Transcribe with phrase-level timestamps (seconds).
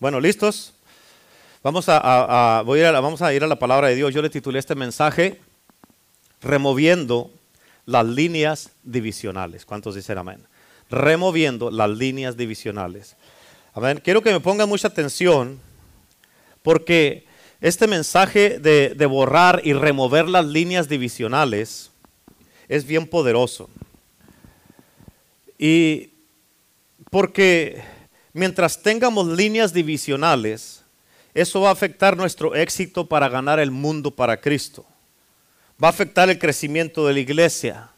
[0.00, 0.72] Bueno, ¿listos?
[1.62, 4.14] Vamos a, voy a, vamos a ir a la palabra de Dios.
[4.14, 5.38] Yo le titulé este mensaje
[6.40, 7.30] Removiendo
[7.84, 9.66] las líneas divisionales.
[9.66, 10.42] ¿Cuántos dicen amén?
[10.88, 13.14] Removiendo las líneas divisionales.
[13.74, 14.00] Amén.
[14.02, 15.60] Quiero que me pongan mucha atención
[16.62, 17.26] porque
[17.60, 21.90] este mensaje de, de borrar y remover las líneas divisionales
[22.68, 23.68] es bien poderoso.
[25.58, 26.08] Y
[27.10, 27.82] porque
[28.32, 30.82] mientras tengamos líneas divisionales,
[31.34, 34.84] eso va a afectar nuestro éxito para ganar el mundo para Cristo.
[35.82, 37.90] Va a afectar el crecimiento de la iglesia.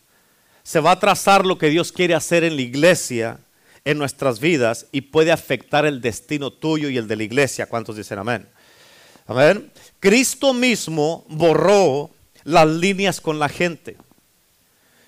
[0.63, 3.39] Se va a trazar lo que Dios quiere hacer en la iglesia,
[3.85, 7.67] en nuestras vidas, y puede afectar el destino tuyo y el de la iglesia.
[7.67, 8.49] ¿Cuántos dicen amén?
[9.27, 9.73] Amén.
[9.99, 12.11] Cristo mismo borró
[12.45, 13.97] las líneas con la gente.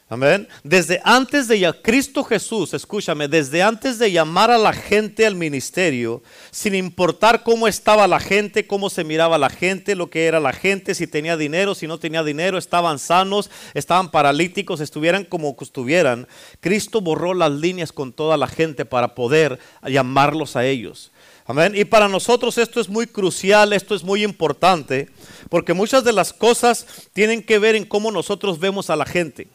[0.07, 0.47] Amén.
[0.63, 6.23] Desde antes de Cristo Jesús, escúchame, desde antes de llamar a la gente al ministerio,
[6.51, 10.53] sin importar cómo estaba la gente, cómo se miraba la gente, lo que era la
[10.53, 16.29] gente, si tenía dinero, si no tenía dinero, estaban sanos, estaban paralíticos, estuvieran como estuvieran,
[16.61, 21.13] Cristo borró las líneas con toda la gente para poder llamarlos a ellos.
[21.47, 21.73] Amén.
[21.77, 25.09] Y para nosotros esto es muy crucial, esto es muy importante,
[25.49, 29.49] porque muchas de las cosas tienen que ver en cómo nosotros vemos a la gente.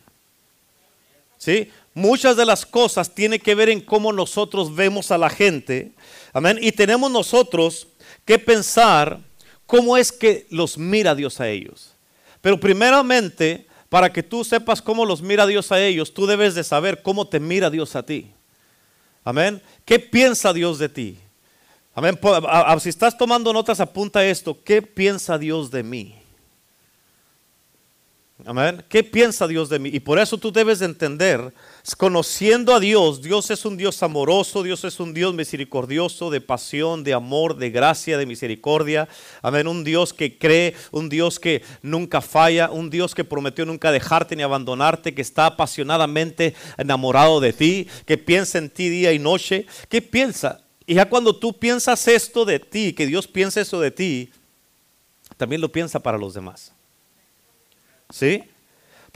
[1.39, 1.71] ¿Sí?
[1.95, 5.93] Muchas de las cosas tienen que ver en cómo nosotros vemos a la gente.
[6.31, 6.59] Amén.
[6.61, 7.87] Y tenemos nosotros
[8.25, 9.19] que pensar
[9.65, 11.95] cómo es que los mira Dios a ellos.
[12.41, 16.63] Pero primeramente, para que tú sepas cómo los mira Dios a ellos, tú debes de
[16.63, 18.31] saber cómo te mira Dios a ti.
[19.23, 19.61] Amén.
[19.83, 21.17] ¿Qué piensa Dios de ti?
[21.95, 22.17] Amén.
[22.79, 24.63] Si estás tomando notas, apunta esto.
[24.63, 26.15] ¿Qué piensa Dios de mí?
[28.45, 28.85] Amén.
[28.87, 29.89] ¿Qué piensa Dios de mí?
[29.91, 31.53] Y por eso tú debes de entender,
[31.97, 37.03] conociendo a Dios, Dios es un Dios amoroso, Dios es un Dios misericordioso, de pasión,
[37.03, 39.09] de amor, de gracia, de misericordia.
[39.41, 39.67] Amén.
[39.67, 44.37] Un Dios que cree, un Dios que nunca falla, un Dios que prometió nunca dejarte
[44.37, 49.65] ni abandonarte, que está apasionadamente enamorado de ti, que piensa en ti día y noche.
[49.89, 50.61] ¿Qué piensa?
[50.87, 54.31] Y ya cuando tú piensas esto de ti, que Dios piensa eso de ti,
[55.35, 56.73] también lo piensa para los demás.
[58.11, 58.43] ¿Sí?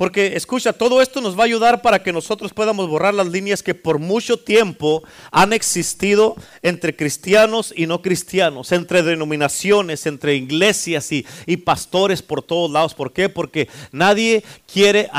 [0.04, 3.64] Porque escucha, todo esto nos va a ayudar para que nosotros podamos borrar las líneas
[3.64, 11.10] que por mucho tiempo han existido entre cristianos y no cristianos, entre denominaciones, entre iglesias
[11.14, 11.24] y,
[11.56, 12.94] pastores por todos lados.
[12.94, 13.30] ¿Por qué?
[13.30, 15.10] Porque nadie quiere,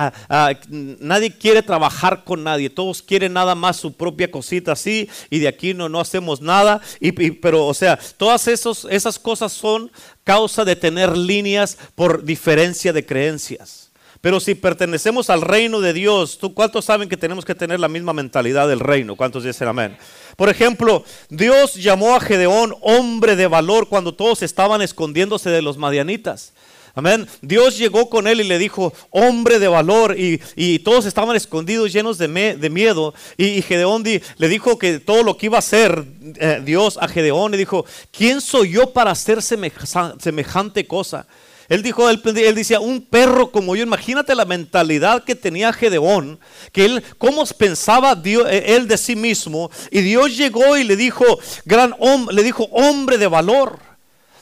[0.68, 2.68] nadie quiere trabajar con nadie.
[2.68, 6.82] Todos quieren nada más su propia cosita así y de aquí no, no hacemos nada.
[7.00, 9.90] Y, pero, o sea, todas esos, esas cosas son
[10.24, 13.83] causa de tener líneas por diferencia de creencias.
[14.24, 17.88] Pero si pertenecemos al reino de Dios, ¿tú cuántos saben que tenemos que tener la
[17.88, 19.16] misma mentalidad del reino?
[19.16, 19.98] ¿Cuántos dicen amén?
[20.38, 25.76] Por ejemplo, Dios llamó a Gedeón hombre de valor cuando todos estaban escondiéndose de los
[25.76, 26.54] madianitas.
[26.94, 27.28] Amén.
[27.42, 32.16] Dios llegó con él y le dijo, hombre de valor, y, todos estaban escondidos, llenos
[32.16, 32.26] de,
[32.70, 33.12] miedo.
[33.36, 36.02] Y, Gedeón le dijo que todo lo que iba a hacer
[36.40, 41.26] eh, Dios a Gedeón, le dijo, ¿quién soy yo para hacer semejante cosa?
[41.68, 42.20] Él dijo, él,
[42.54, 46.38] decía, un perro como yo, imagínate la mentalidad que tenía Gedeón,
[46.72, 50.96] que él, cómo pensaba Dios, eh, él de sí mismo, y Dios llegó y le
[50.96, 51.24] dijo,
[51.64, 53.78] gran hombre, le dijo, hombre de valor.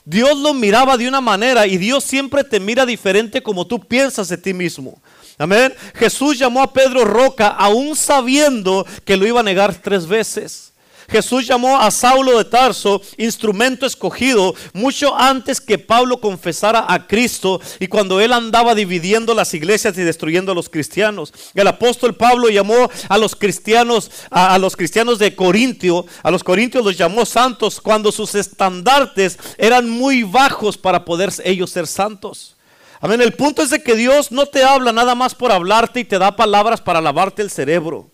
[0.05, 4.27] Dios lo miraba de una manera y Dios siempre te mira diferente como tú piensas
[4.27, 5.01] de ti mismo.
[5.37, 5.73] Amén.
[5.95, 10.72] Jesús llamó a Pedro Roca aún sabiendo que lo iba a negar tres veces.
[11.13, 17.61] Jesús llamó a Saulo de Tarso instrumento escogido mucho antes que Pablo confesara a Cristo
[17.79, 21.31] y cuando él andaba dividiendo las iglesias y destruyendo a los cristianos.
[21.53, 26.83] El apóstol Pablo llamó a los cristianos, a, los cristianos de Corintio, a los corintios
[26.83, 32.55] los llamó santos cuando sus estandartes eran muy bajos para poder ellos ser santos.
[33.01, 33.21] Amén.
[33.21, 36.17] El punto es de que Dios no te habla nada más por hablarte y te
[36.17, 38.09] da palabras para lavarte el cerebro.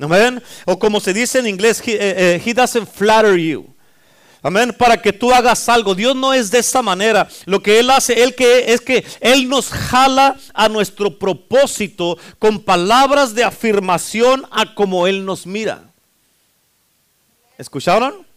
[0.00, 0.42] Amén.
[0.64, 3.66] O como se dice en inglés, he, eh, eh, doesn't flatter you.
[4.42, 4.74] Amén.
[4.76, 5.94] Para que tú hagas algo.
[5.94, 7.28] Dios no es de esa manera.
[7.44, 12.60] Lo que Él hace él que, es que Él nos jala a nuestro propósito con
[12.60, 15.90] palabras de afirmación a como Él nos mira.
[17.58, 18.29] ¿Escucharon?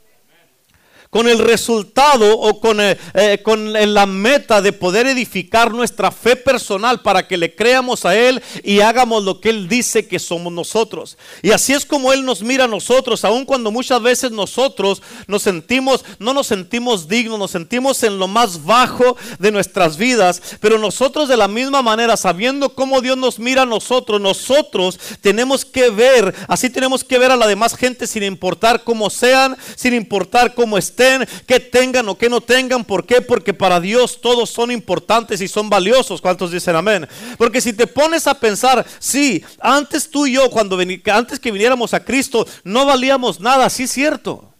[1.14, 6.36] Con el resultado o con, eh, eh, con la meta de poder edificar nuestra fe
[6.36, 10.52] personal para que le creamos a Él y hagamos lo que Él dice que somos
[10.52, 11.20] nosotros.
[11.44, 15.44] Y así es como Él nos mira a nosotros, aun cuando muchas veces nosotros nos
[15.44, 20.80] sentimos, no nos sentimos dignos, nos sentimos en lo más bajo de nuestras vidas, pero
[20.80, 25.92] nosotros de la misma manera, sabiendo cómo Dios nos mira a nosotros, nosotros tenemos que
[25.92, 30.56] ver, así tenemos que ver a la demás gente sin importar cómo sean, sin importar
[30.56, 31.03] cómo estén
[31.46, 32.84] que tengan o que no tengan.
[32.84, 33.22] ¿Por qué?
[33.22, 36.22] Porque para Dios todos son importantes y son valiosos.
[36.22, 37.08] ¿Cuántos dicen amén?
[37.38, 40.78] Porque si te pones a pensar, sí, antes tú y yo, cuando
[41.12, 44.53] antes que viniéramos a Cristo, no valíamos nada, sí es cierto.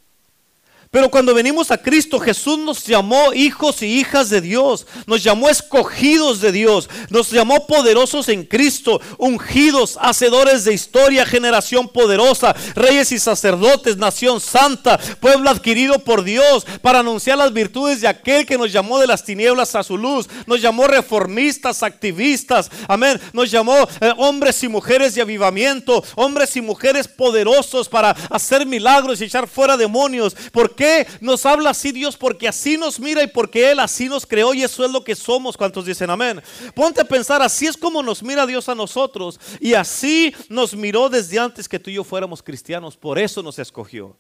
[0.94, 5.50] Pero cuando venimos a Cristo, Jesús nos llamó hijos y hijas de Dios, nos llamó
[5.50, 13.12] escogidos de Dios, nos llamó poderosos en Cristo, ungidos, hacedores de historia, generación poderosa, reyes
[13.12, 18.60] y sacerdotes, nación santa, pueblo adquirido por Dios para anunciar las virtudes de aquel que
[18.60, 23.76] nos llamó de las tinieblas a su luz, nos llamó reformistas, activistas, amén, nos llamó
[24.00, 29.48] eh, hombres y mujeres de avivamiento, hombres y mujeres poderosos para hacer milagros y echar
[29.48, 30.36] fuera demonios.
[30.52, 30.83] ¿Por
[31.22, 32.18] nos habla así Dios?
[32.18, 35.16] Porque así nos mira y porque Él así nos creó y eso es lo que
[35.16, 35.58] somos.
[35.58, 36.42] ¿Cuántos dicen amén?
[36.76, 41.10] Ponte a pensar, así es como nos mira Dios a nosotros y así nos miró
[41.10, 42.98] desde antes que tú y yo fuéramos cristianos.
[42.98, 44.16] Por eso nos escogió.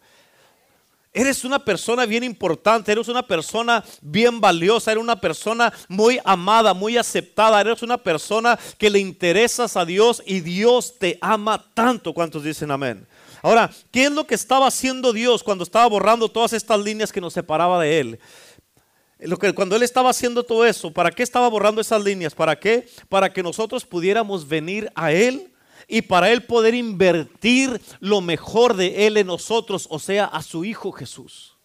[1.15, 6.73] Eres una persona bien importante, eres una persona bien valiosa, eres una persona muy amada,
[6.73, 12.13] muy aceptada, eres una persona que le interesas a Dios y Dios te ama tanto.
[12.15, 13.05] ¿Cuántos dicen amén?
[13.43, 17.19] Ahora, ¿qué es lo que estaba haciendo Dios cuando estaba borrando todas estas líneas que
[17.19, 18.19] nos separaba de Él?
[19.19, 22.33] Lo que, cuando Él estaba haciendo todo eso, ¿para qué estaba borrando esas líneas?
[22.33, 22.87] ¿Para qué?
[23.09, 25.51] Para que nosotros pudiéramos venir a Él
[25.89, 30.63] y para Él poder invertir lo mejor de Él en nosotros, o sea, a su
[30.63, 31.57] Hijo Jesús.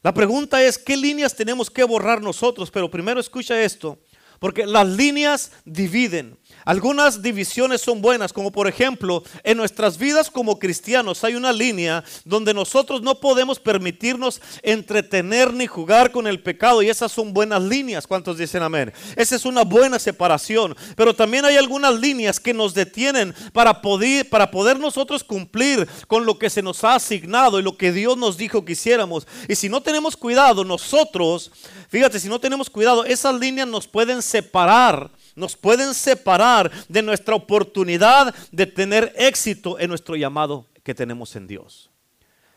[0.00, 2.70] La pregunta es, ¿qué líneas tenemos que borrar nosotros?
[2.70, 3.98] Pero primero escucha esto,
[4.40, 6.36] porque las líneas dividen.
[6.64, 12.04] Algunas divisiones son buenas, como por ejemplo, en nuestras vidas como cristianos hay una línea
[12.24, 17.62] donde nosotros no podemos permitirnos entretener ni jugar con el pecado y esas son buenas
[17.62, 18.06] líneas.
[18.06, 18.92] ¿Cuántos dicen amén?
[19.16, 24.28] Esa es una buena separación, pero también hay algunas líneas que nos detienen para poder,
[24.28, 28.16] para poder nosotros cumplir con lo que se nos ha asignado y lo que Dios
[28.16, 29.26] nos dijo que hiciéramos.
[29.48, 31.50] Y si no tenemos cuidado, nosotros,
[31.90, 37.34] fíjate, si no tenemos cuidado, esas líneas nos pueden separar nos pueden separar de nuestra
[37.34, 41.90] oportunidad de tener éxito en nuestro llamado que tenemos en Dios.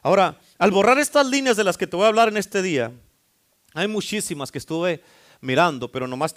[0.02, 2.92] Ahora, al borrar estas líneas de las que te voy a hablar en este día,
[3.74, 5.02] hay muchísimas que estuve
[5.40, 6.34] mirando, pero nomás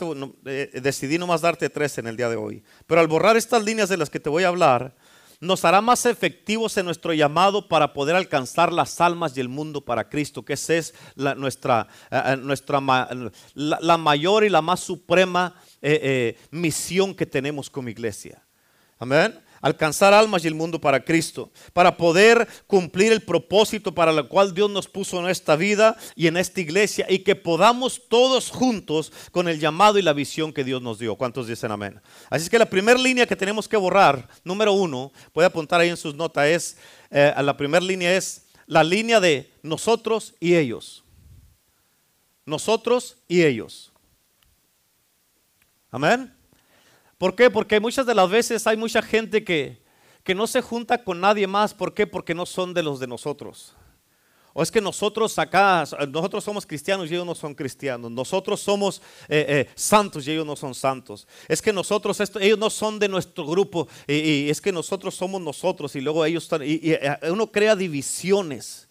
[0.46, 2.62] eh, decidí nomás darte tres en el día de hoy.
[2.86, 4.94] Pero al borrar estas líneas de las que te voy a hablar,
[5.40, 9.80] nos hará más efectivos en nuestro llamado para poder alcanzar las almas y el mundo
[9.80, 12.80] para Cristo, que esa es la, nuestra, eh, eh, nuestra
[13.54, 18.42] la mayor y la más suprema eh, misión que tenemos como iglesia.
[18.98, 19.45] Amén.
[19.60, 24.54] Alcanzar almas y el mundo para Cristo, para poder cumplir el propósito para el cual
[24.54, 29.12] Dios nos puso en esta vida y en esta iglesia y que podamos todos juntos
[29.30, 31.16] con el llamado y la visión que Dios nos dio.
[31.16, 32.00] ¿Cuántos dicen amén?
[32.30, 35.88] Así es que la primera línea que tenemos que borrar, número uno, puede apuntar ahí
[35.88, 36.76] en sus notas, es,
[37.10, 41.04] eh, la primera línea es la línea de nosotros y ellos.
[42.44, 43.92] Nosotros y ellos.
[45.90, 46.35] Amén.
[47.18, 47.50] ¿Por qué?
[47.50, 49.82] Porque muchas de las veces hay mucha gente que,
[50.22, 51.72] que no se junta con nadie más.
[51.72, 52.06] ¿Por qué?
[52.06, 53.74] Porque no son de los de nosotros.
[54.58, 58.10] O es que nosotros acá, nosotros somos cristianos y ellos no son cristianos.
[58.10, 61.28] Nosotros somos eh, eh, santos y ellos no son santos.
[61.46, 65.94] Es que nosotros, ellos no son de nuestro grupo y, es que nosotros somos nosotros
[65.94, 68.88] y luego ellos están, y, eh, uno crea divisiones.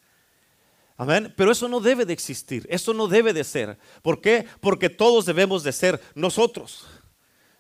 [0.97, 1.33] Amén.
[1.35, 3.75] Pero eso no debe de existir, eso no debe de ser.
[4.03, 4.45] ¿Por qué?
[4.61, 6.85] Porque todos debemos de ser nosotros.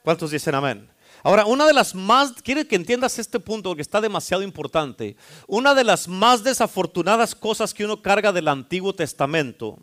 [0.05, 0.87] ¿Cuántos dicen amén?
[1.23, 5.17] Ahora, una de las más, quiere que entiendas este punto porque está demasiado importante.
[5.47, 9.79] Una de las más desafortunadas cosas que uno carga del Antiguo Testamento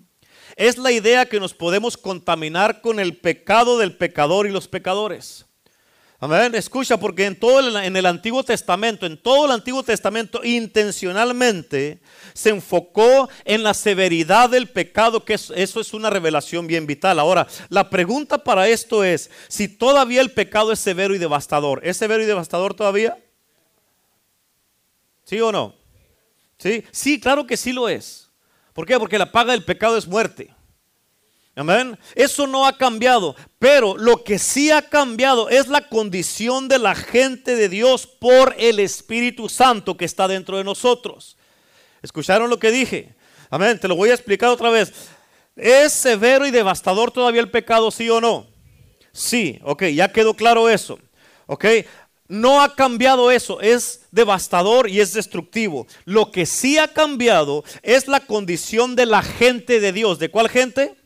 [0.54, 5.44] es la idea que nos podemos contaminar con el pecado del pecador y los pecadores.
[6.22, 6.54] Amén.
[6.54, 12.00] Escucha, porque en todo el, en el Antiguo Testamento, en todo el Antiguo Testamento, intencionalmente
[12.32, 17.18] se enfocó en la severidad del pecado, que eso es una revelación bien vital.
[17.18, 21.96] Ahora, la pregunta para esto es, si todavía el pecado es severo y devastador, ¿es
[21.96, 23.18] severo y devastador todavía?
[25.24, 25.74] ¿Sí o no?
[26.56, 28.30] Sí, sí, claro que sí lo es.
[28.74, 28.96] ¿Por qué?
[28.96, 30.54] Porque la paga del pecado es muerte.
[31.54, 31.98] Amén.
[32.14, 33.36] Eso no ha cambiado.
[33.58, 38.54] Pero lo que sí ha cambiado es la condición de la gente de Dios por
[38.58, 41.36] el Espíritu Santo que está dentro de nosotros.
[42.02, 43.14] ¿Escucharon lo que dije?
[43.50, 43.78] Amén.
[43.78, 44.92] Te lo voy a explicar otra vez.
[45.56, 48.46] ¿Es severo y devastador todavía el pecado, sí o no?
[49.12, 50.98] Sí, ok, ya quedó claro eso.
[51.46, 51.66] Ok,
[52.28, 55.86] no ha cambiado eso, es devastador y es destructivo.
[56.06, 60.18] Lo que sí ha cambiado es la condición de la gente de Dios.
[60.18, 60.96] ¿De cuál gente?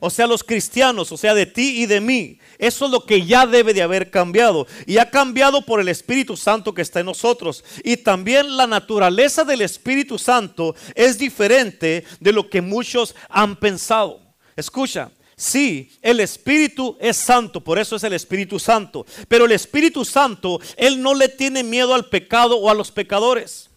[0.00, 2.38] O sea, los cristianos, o sea, de ti y de mí.
[2.58, 4.66] Eso es lo que ya debe de haber cambiado.
[4.86, 7.64] Y ha cambiado por el Espíritu Santo que está en nosotros.
[7.84, 14.20] Y también la naturaleza del Espíritu Santo es diferente de lo que muchos han pensado.
[14.56, 19.04] Escucha, Sí, el Espíritu es santo, por eso es el Espíritu Santo.
[19.28, 23.68] Pero el Espíritu Santo, Él no le tiene miedo al pecado o a los pecadores.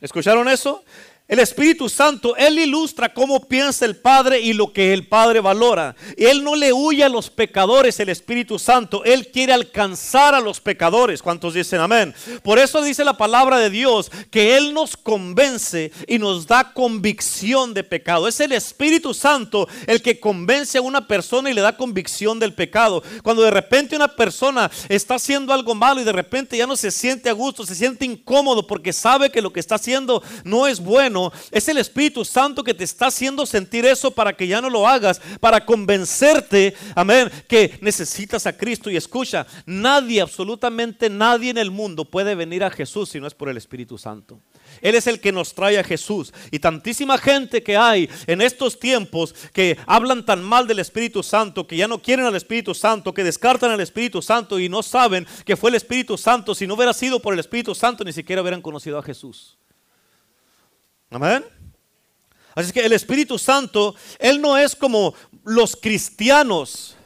[0.00, 0.84] ¿Escucharon eso?
[1.32, 5.96] El Espíritu Santo, Él ilustra cómo piensa el Padre y lo que el Padre valora.
[6.18, 9.02] Él no le huye a los pecadores, el Espíritu Santo.
[9.02, 11.22] Él quiere alcanzar a los pecadores.
[11.22, 12.14] ¿Cuántos dicen amén?
[12.42, 17.72] Por eso dice la palabra de Dios que Él nos convence y nos da convicción
[17.72, 18.28] de pecado.
[18.28, 22.52] Es el Espíritu Santo el que convence a una persona y le da convicción del
[22.52, 23.02] pecado.
[23.22, 26.90] Cuando de repente una persona está haciendo algo malo y de repente ya no se
[26.90, 30.78] siente a gusto, se siente incómodo porque sabe que lo que está haciendo no es
[30.78, 34.70] bueno es el Espíritu Santo que te está haciendo sentir eso para que ya no
[34.70, 38.90] lo hagas, para convencerte, amén, que necesitas a Cristo.
[38.90, 43.34] Y escucha, nadie, absolutamente nadie en el mundo puede venir a Jesús si no es
[43.34, 44.40] por el Espíritu Santo.
[44.80, 46.32] Él es el que nos trae a Jesús.
[46.50, 51.66] Y tantísima gente que hay en estos tiempos que hablan tan mal del Espíritu Santo,
[51.66, 55.26] que ya no quieren al Espíritu Santo, que descartan al Espíritu Santo y no saben
[55.44, 56.54] que fue el Espíritu Santo.
[56.54, 59.58] Si no hubiera sido por el Espíritu Santo, ni siquiera hubieran conocido a Jesús.
[61.12, 61.44] Amén.
[62.54, 65.14] Así que el Espíritu Santo, Él no es como
[65.44, 66.96] los cristianos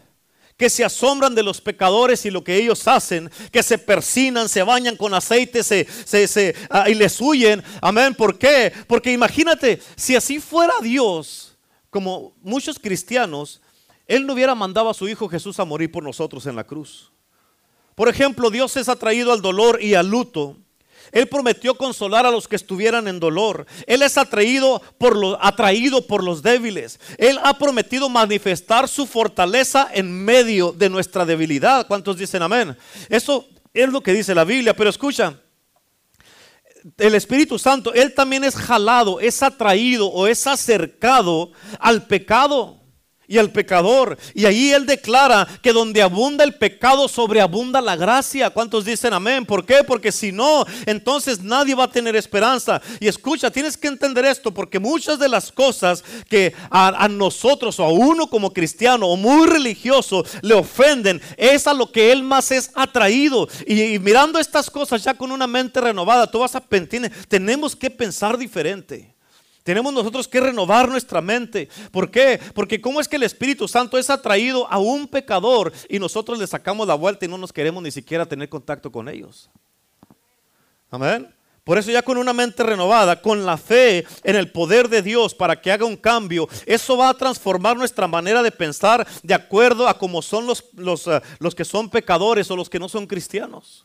[0.56, 4.62] que se asombran de los pecadores y lo que ellos hacen, que se persinan, se
[4.62, 7.62] bañan con aceite se, se, ah, y les huyen.
[7.82, 8.14] Amén.
[8.14, 8.72] ¿Por qué?
[8.86, 11.56] Porque imagínate, si así fuera Dios,
[11.90, 13.60] como muchos cristianos,
[14.06, 17.12] Él no hubiera mandado a su Hijo Jesús a morir por nosotros en la cruz.
[17.94, 20.56] Por ejemplo, Dios es atraído al dolor y al luto.
[21.12, 23.66] Él prometió consolar a los que estuvieran en dolor.
[23.86, 27.00] Él es atraído por, lo, atraído por los débiles.
[27.18, 31.86] Él ha prometido manifestar su fortaleza en medio de nuestra debilidad.
[31.86, 32.76] ¿Cuántos dicen amén?
[33.08, 34.74] Eso es lo que dice la Biblia.
[34.74, 35.38] Pero escucha,
[36.98, 42.85] el Espíritu Santo, Él también es jalado, es atraído o es acercado al pecado
[43.28, 44.16] y al pecador.
[44.34, 48.50] Y ahí él declara que donde abunda el pecado, sobreabunda la gracia.
[48.50, 49.44] ¿Cuántos dicen amén?
[49.44, 49.82] ¿Por qué?
[49.86, 52.80] Porque si no, entonces nadie va a tener esperanza.
[53.00, 57.84] Y escucha, tienes que entender esto, porque muchas de las cosas que a, nosotros o
[57.84, 62.50] a uno como cristiano o muy religioso le ofenden, es a lo que él más
[62.50, 63.48] es atraído.
[63.66, 66.76] Y, mirando estas cosas ya con una mente renovada, tú vas a pensar,
[67.28, 69.15] tenemos que pensar diferente.
[69.66, 71.68] Tenemos nosotros que renovar nuestra mente.
[71.90, 72.38] ¿Por qué?
[72.54, 76.46] Porque ¿cómo es que el Espíritu Santo es atraído a un pecador y nosotros le
[76.46, 79.50] sacamos la vuelta y no nos queremos ni siquiera tener contacto con ellos?
[80.88, 81.34] Amén.
[81.64, 85.34] Por eso ya con una mente renovada, con la fe en el poder de Dios
[85.34, 89.88] para que haga un cambio, eso va a transformar nuestra manera de pensar de acuerdo
[89.88, 93.08] a cómo son los, los, eh, los que son pecadores o los que no son
[93.08, 93.84] cristianos.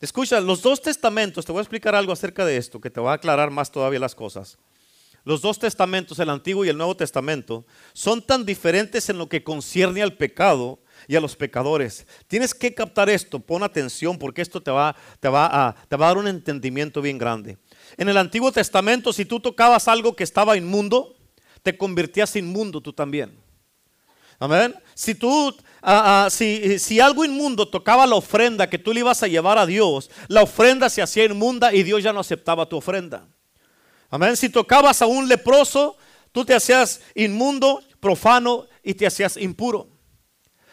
[0.00, 3.12] Escucha, los dos testamentos, te voy a explicar algo acerca de esto, que te va
[3.12, 4.56] a aclarar más todavía las cosas.
[5.24, 9.44] Los dos testamentos, el Antiguo y el Nuevo Testamento, son tan diferentes en lo que
[9.44, 12.06] concierne al pecado y a los pecadores.
[12.26, 16.06] Tienes que captar esto, pon atención porque esto te va, te va, a, te va
[16.06, 17.58] a dar un entendimiento bien grande.
[17.98, 21.14] En el Antiguo Testamento, si tú tocabas algo que estaba inmundo,
[21.62, 23.38] te convertías inmundo tú también.
[24.40, 24.74] Amén.
[24.94, 29.28] Si tú, ah, ah, si, algo inmundo tocaba la ofrenda que tú le ibas a
[29.28, 33.28] llevar a Dios, la ofrenda se hacía inmunda y Dios ya no aceptaba tu ofrenda.
[34.08, 34.36] Amén.
[34.38, 35.96] Si tocabas a un leproso,
[36.32, 39.88] tú te hacías inmundo, profano y te hacías impuro.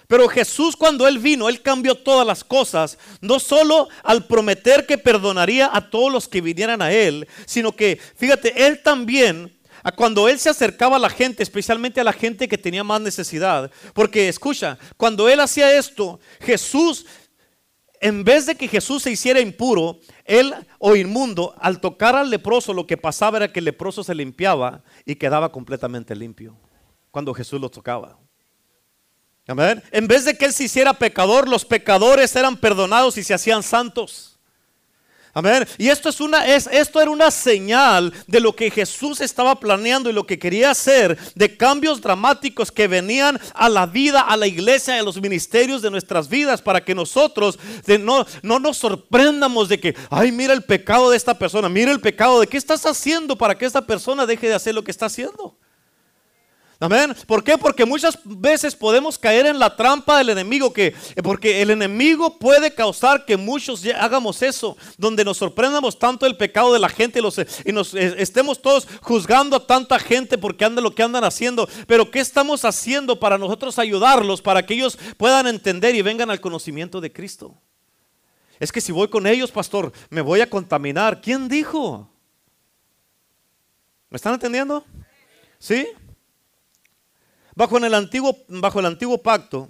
[0.07, 4.97] Pero Jesús cuando Él vino, Él cambió todas las cosas, no solo al prometer que
[4.97, 9.56] perdonaría a todos los que vinieran a Él, sino que, fíjate, Él también
[9.91, 13.72] cuando Él se acercaba a la gente, especialmente a la gente que tenía más necesidad.
[13.94, 17.06] Porque escucha, cuando Él hacía esto, Jesús,
[18.00, 22.74] en vez de que Jesús se hiciera impuro, Él o inmundo, al tocar al leproso,
[22.74, 26.58] lo que pasaba era que el leproso se limpiaba y quedaba completamente limpio.
[27.12, 28.17] Cuando Jesús lo tocaba.
[29.48, 29.82] Amén.
[29.91, 33.63] En vez de que Él se hiciera pecador, los pecadores eran perdonados y se hacían
[33.63, 34.37] santos.
[35.38, 35.67] Amén.
[35.77, 40.10] Y esto, es una, es, esto era una señal de lo que Jesús estaba planeando
[40.10, 44.48] y lo que quería hacer, de cambios dramáticos que venían a la vida, a la
[44.48, 47.60] iglesia, a los ministerios de nuestras vidas, para que nosotros
[48.00, 52.01] no, no nos sorprendamos de que, ay, mira el pecado de esta persona, mira el
[52.01, 55.06] pecado de qué estás haciendo para que esta persona deje de hacer lo que está
[55.06, 55.56] haciendo.
[56.79, 57.15] Amén.
[57.25, 57.57] ¿Por qué?
[57.57, 60.93] Porque muchas veces podemos caer en la trampa del enemigo, que,
[61.24, 66.72] porque el enemigo puede causar que muchos hagamos eso, donde nos sorprendamos tanto el pecado
[66.72, 67.19] de la gente
[67.65, 71.67] y, nos estemos todos juzgando a tanta gente porque andan lo que andan haciendo.
[71.88, 76.41] Pero ¿qué estamos haciendo para nosotros ayudarlos, para que ellos puedan entender y vengan al
[76.41, 77.55] conocimiento de Cristo?
[78.60, 81.22] Es que si voy con ellos, pastor, me voy a contaminar.
[81.22, 82.07] ¿Quién dijo?
[84.12, 84.86] ¿Me están entendiendo?
[85.57, 85.88] ¿Sí?
[87.57, 89.67] Bajo, el antiguo, bajo el antiguo pacto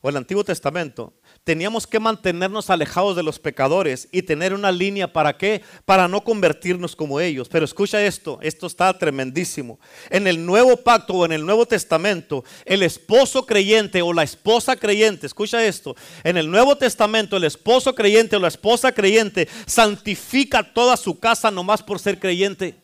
[0.00, 5.12] o el antiguo testamento, teníamos que mantenernos alejados de los pecadores y tener una línea
[5.12, 5.62] para qué?
[5.84, 7.48] Para no convertirnos como ellos.
[7.48, 9.80] Pero escucha esto, esto está tremendísimo.
[10.10, 14.76] En el nuevo pacto o en el nuevo testamento, el esposo creyente o la esposa
[14.76, 20.72] creyente, escucha esto, en el nuevo testamento el esposo creyente o la esposa creyente santifica
[20.72, 22.81] toda su casa nomás por ser creyente.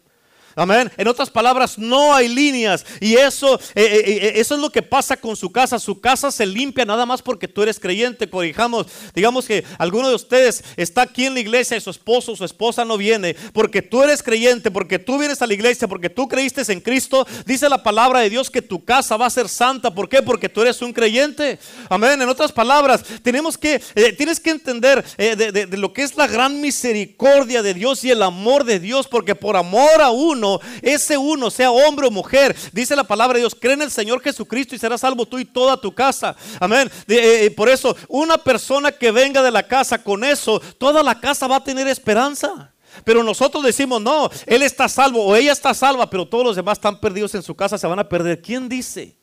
[0.55, 0.91] Amén.
[0.97, 2.85] En otras palabras, no hay líneas.
[3.01, 5.79] Y eso, eh, eh, eh, eso es lo que pasa con su casa.
[5.79, 8.27] Su casa se limpia nada más porque tú eres creyente.
[8.27, 12.37] Por digamos, que alguno de ustedes está aquí en la iglesia y su esposo o
[12.37, 13.37] su esposa no viene.
[13.53, 17.27] Porque tú eres creyente, porque tú vienes a la iglesia, porque tú creíste en Cristo.
[17.47, 19.95] Dice la palabra de Dios que tu casa va a ser santa.
[19.95, 20.23] ¿Por qué?
[20.23, 21.59] Porque tú eres un creyente.
[21.89, 22.21] Amén.
[22.21, 23.79] En otras palabras, tenemos que,
[24.17, 28.65] tienes que entender de lo que es la gran misericordia de Dios y el amor
[28.65, 29.07] de Dios.
[29.07, 30.48] Porque por amor a uno,
[30.83, 34.23] ese uno, sea hombre o mujer, dice la palabra de Dios, cree en el Señor
[34.23, 36.37] Jesucristo y serás salvo tú y toda tu casa.
[36.61, 36.91] Amén.
[37.07, 41.21] Eh, eh, por eso, una persona que venga de la casa con eso, toda la
[41.21, 42.73] casa va a tener esperanza.
[43.05, 46.79] Pero nosotros decimos, no, él está salvo o ella está salva, pero todos los demás
[46.79, 48.43] están perdidos en su casa, se van a perder.
[48.43, 49.17] ¿Quién dice?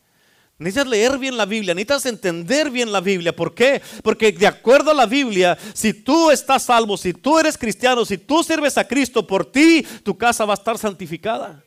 [0.57, 3.35] Necesitas leer bien la Biblia, necesitas entender bien la Biblia.
[3.35, 3.81] ¿Por qué?
[4.01, 8.17] Porque de acuerdo a la Biblia, si tú estás salvo, si tú eres cristiano, si
[8.17, 11.62] tú sirves a Cristo, por ti tu casa va a estar santificada.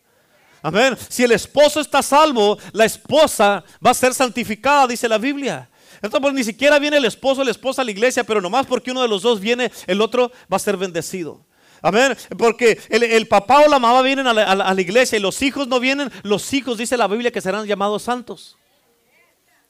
[0.62, 0.96] Amén.
[1.08, 5.68] Si el esposo está salvo, la esposa va a ser santificada, dice la Biblia.
[5.96, 8.64] Entonces, pues, ni siquiera viene el esposo o la esposa a la iglesia, pero nomás
[8.66, 11.44] porque uno de los dos viene, el otro va a ser bendecido.
[11.82, 12.16] Amén.
[12.38, 16.10] Porque el, papá o la mamá vienen a la iglesia y los hijos no vienen.
[16.22, 18.56] Los hijos, dice la Biblia, que serán llamados santos.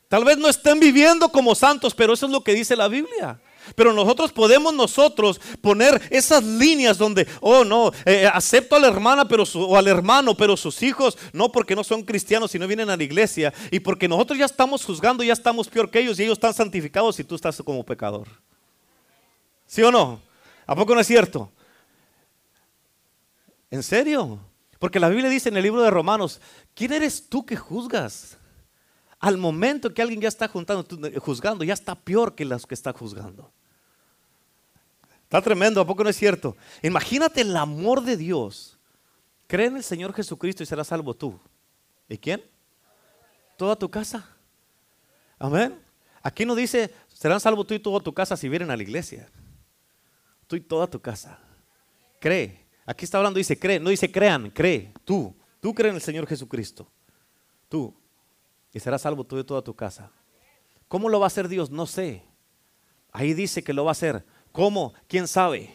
[0.09, 3.39] Tal vez no estén viviendo como santos, pero eso es lo que dice la Biblia.
[3.75, 8.89] Pero nosotros podemos nosotros poner esas líneas donde, oh no, eh, eh, acepto a la
[8.89, 12.89] hermana pero o al hermano, pero sus hijos no porque no son cristianos, sino vienen
[12.89, 13.53] a la iglesia.
[13.71, 17.21] Y porque nosotros ya estamos juzgando, ya estamos peor que ellos y ellos están santificados
[17.21, 18.29] y tú estás como pecador.
[19.67, 20.23] ¿Sí o no?
[20.67, 21.53] ¿A poco no es cierto?
[23.71, 24.39] ¿En serio?
[24.79, 26.41] Porque la Biblia dice en el libro de Romanos,
[26.75, 28.39] ¿quién eres tú que juzgas?
[29.21, 32.93] Al momento que alguien ya está eh, juzgando, ya está peor que los que está
[32.93, 33.51] juzgando.
[35.25, 36.57] Está tremendo, ¿a poco no es cierto?
[36.83, 38.79] Imagínate el amor de Dios.
[39.47, 41.39] Cree en el Señor Jesucristo y serás salvo tú.
[42.09, 42.43] ¿Y quién?
[43.57, 44.27] Toda tu casa.
[45.39, 45.79] Amén.
[46.23, 49.29] Aquí no dice, serán salvo tú y toda tu casa si vienen a la iglesia.
[50.47, 51.39] Tú y toda tu casa.
[52.21, 52.67] Cree.
[52.87, 53.81] Aquí está hablando, dice, cree.
[53.81, 54.93] No dice crean, cree.
[55.05, 55.35] Tú.
[55.61, 56.89] Tú crees en el Señor Jesucristo.
[57.69, 57.95] Tú
[58.73, 60.11] y serás salvo tú y toda tu casa.
[60.89, 61.71] ¿Cómo lo va a hacer Dios?
[61.71, 62.25] No sé.
[63.13, 64.25] Ahí dice que lo va a hacer.
[64.53, 64.95] ¿Cómo?
[65.07, 65.73] ¿Quién sabe?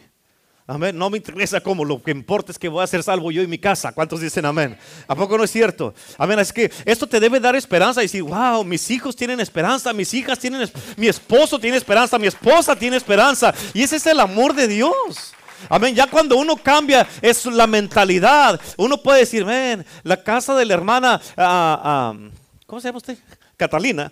[0.66, 0.96] Amén.
[0.96, 1.84] No me interesa cómo.
[1.84, 3.92] Lo que importa es que voy a ser salvo yo y mi casa.
[3.92, 4.78] ¿Cuántos dicen amén?
[5.06, 5.94] ¿A poco no es cierto?
[6.16, 6.38] Amén.
[6.38, 10.14] Es que esto te debe dar esperanza y decir, wow, mis hijos tienen esperanza, mis
[10.14, 13.54] hijas tienen, mi esposo tiene esperanza, mi esposa tiene esperanza.
[13.74, 15.34] Y ese es el amor de Dios.
[15.68, 15.94] Amén.
[15.94, 18.58] Ya cuando uno cambia es la mentalidad.
[18.78, 21.20] Uno puede decir, ven, la casa de la hermana.
[21.36, 22.43] Uh,
[22.74, 23.18] ¿Cómo se llama usted?
[23.56, 24.10] Catalina.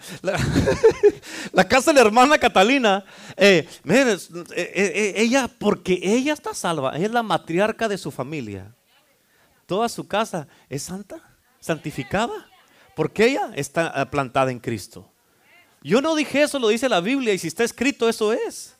[1.53, 3.05] La, casa de la hermana Catalina.
[3.37, 4.18] Eh, eh,
[4.55, 8.72] eh, ella, porque ella está salva, es la matriarca de su familia.
[9.66, 11.16] Toda su casa es santa,
[11.59, 12.48] santificada,
[12.94, 15.11] porque ella está plantada en Cristo.
[15.83, 18.77] Yo no dije eso, lo dice la Biblia, y si está escrito, eso es.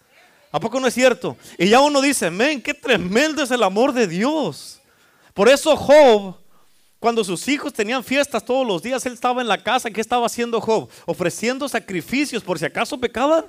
[0.53, 1.37] ¿A poco no es cierto?
[1.59, 4.81] Y ya uno dice, men, qué tremendo es el amor de Dios.
[5.35, 6.37] Por eso Job
[7.03, 9.91] cuando sus hijos tenían fiestas todos los días, él estaba en la casa.
[9.91, 10.88] ¿Qué estaba haciendo Job?
[11.05, 13.47] Ofreciendo sacrificios por si acaso pecaban.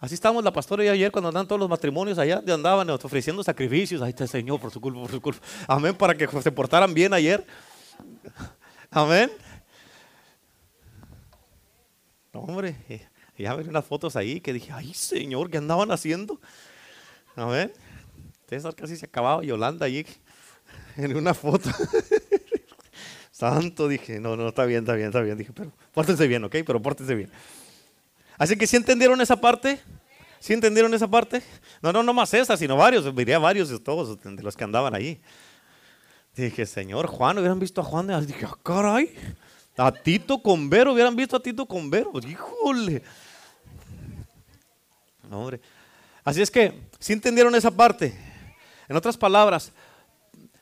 [0.00, 3.44] Así estábamos la pastora y ayer cuando andaban todos los matrimonios allá, de andaban ofreciendo
[3.44, 4.02] sacrificios.
[4.02, 5.40] Ahí está el Señor por su culpa, por su culpa.
[5.68, 7.46] Amén, para que se portaran bien ayer.
[8.90, 9.30] Amén.
[12.32, 13.06] hombre, eh,
[13.38, 16.40] ya ven unas fotos ahí que dije, ay Señor, ¿qué andaban haciendo?
[17.36, 17.72] Amén.
[18.48, 20.04] César casi se acababa, Yolanda allí
[20.96, 21.70] en una foto.
[23.38, 25.38] Santo, dije, no, no, está bien, está bien, está bien.
[25.38, 26.56] Dije, pero pórtense bien, ¿ok?
[26.66, 27.30] Pero pórtense bien.
[28.36, 29.78] Así que si entendieron esa parte,
[30.40, 31.40] ¿sí entendieron esa parte?
[31.80, 34.92] No, no, no más esa, sino varios, diría varios de todos, de los que andaban
[34.92, 35.20] ahí.
[36.34, 39.14] Dije, Señor, Juan, hubieran visto a Juan, dije, ah, caray,
[39.76, 42.10] A Tito Convero, hubieran visto a Tito Convero.
[42.26, 43.04] Híjole.
[45.30, 45.60] hombre.
[46.24, 48.18] Así es que, si entendieron esa parte?
[48.88, 49.70] En otras palabras,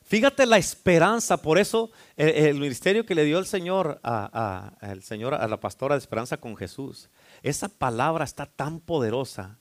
[0.07, 1.37] fíjate la esperanza.
[1.37, 6.57] Por eso el, ministerio que le dio el Señor a, la pastora de esperanza con
[6.57, 7.11] Jesús.
[7.42, 9.59] Esa palabra está tan poderosa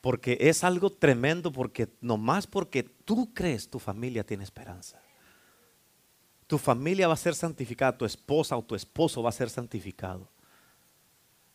[0.00, 5.00] porque es algo tremendo, porque nomás porque tú crees tu familia tiene esperanza.
[6.46, 10.28] Tu familia va a ser santificada, tu esposa o tu esposo va a ser santificado.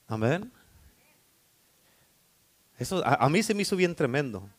[0.07, 0.51] Amén.
[2.79, 4.49] Eso a mí se me hizo bien tremendo.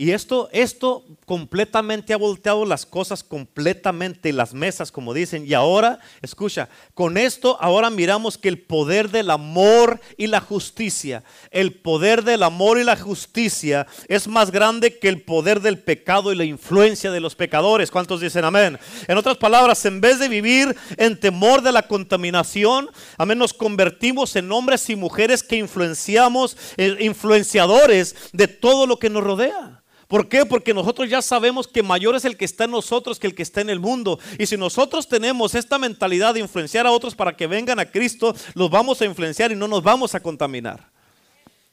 [0.00, 5.44] Y esto, esto completamente ha volteado las cosas completamente, las mesas, como dicen.
[5.46, 11.22] Y ahora, escucha, con esto ahora miramos que el poder del amor y la justicia,
[11.50, 16.32] el poder del amor y la justicia es más grande que el poder del pecado
[16.32, 17.90] y la influencia de los pecadores.
[17.90, 18.78] ¿Cuántos dicen amén?
[19.06, 24.34] En otras palabras, en vez de vivir en temor de la contaminación, amén, nos convertimos
[24.34, 29.76] en hombres y mujeres que influenciamos, eh, influenciadores de todo lo que nos rodea.
[30.10, 30.44] ¿Por qué?
[30.44, 33.44] Porque nosotros ya sabemos que mayor es el que está en nosotros que el que
[33.44, 34.18] está en el mundo.
[34.40, 38.34] Y si nosotros tenemos esta mentalidad de influenciar a otros para que vengan a Cristo,
[38.54, 40.84] los vamos a influenciar y no nos vamos a contaminar.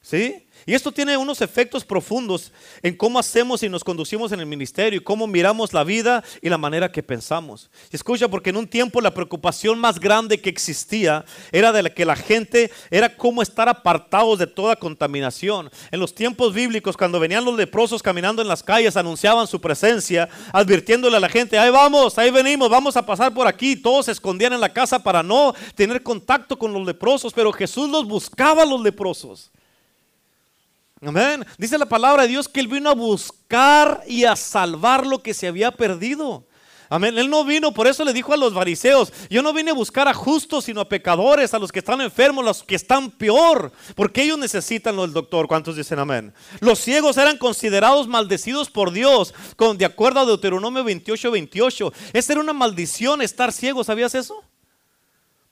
[0.07, 0.47] ¿Sí?
[0.65, 5.01] Y esto tiene unos efectos profundos en cómo hacemos y nos conducimos en el ministerio
[5.01, 7.69] y cómo miramos la vida y la manera que pensamos.
[7.91, 12.15] Escucha, porque en un tiempo la preocupación más grande que existía era de que la
[12.15, 15.69] gente era cómo estar apartados de toda contaminación.
[15.91, 20.29] En los tiempos bíblicos, cuando venían los leprosos caminando en las calles, anunciaban su presencia,
[20.53, 23.75] advirtiéndole a la gente, ahí vamos, ahí venimos, vamos a pasar por aquí.
[23.75, 27.89] Todos se escondían en la casa para no tener contacto con los leprosos, pero Jesús
[27.89, 29.51] los buscaba a los leprosos.
[31.01, 31.45] Amén.
[31.57, 35.33] Dice la palabra de Dios que Él vino a buscar y a salvar lo que
[35.33, 36.47] se había perdido.
[36.89, 37.17] Amén.
[37.17, 40.07] Él no vino, por eso le dijo a los fariseos, yo no vine a buscar
[40.07, 44.23] a justos, sino a pecadores, a los que están enfermos, los que están peor, porque
[44.23, 45.47] ellos necesitan lo del doctor.
[45.47, 46.33] ¿Cuántos dicen amén?
[46.61, 49.33] Los ciegos eran considerados maldecidos por Dios,
[49.75, 51.93] de acuerdo a Deuteronomio 28, 28.
[52.13, 54.41] Esa era una maldición estar ciego, ¿sabías eso?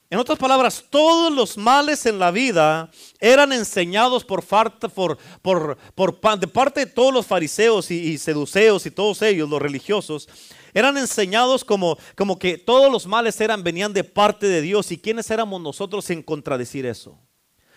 [0.08, 2.88] En otras palabras, todos los males en la vida
[3.18, 9.48] eran enseñados por, de parte de todos los fariseos y, y, seduceos y todos ellos,
[9.48, 10.28] los religiosos,
[10.72, 14.92] eran enseñados como, como que todos los males eran, venían de parte de Dios.
[14.92, 17.18] ¿Y quiénes éramos nosotros en contradecir eso?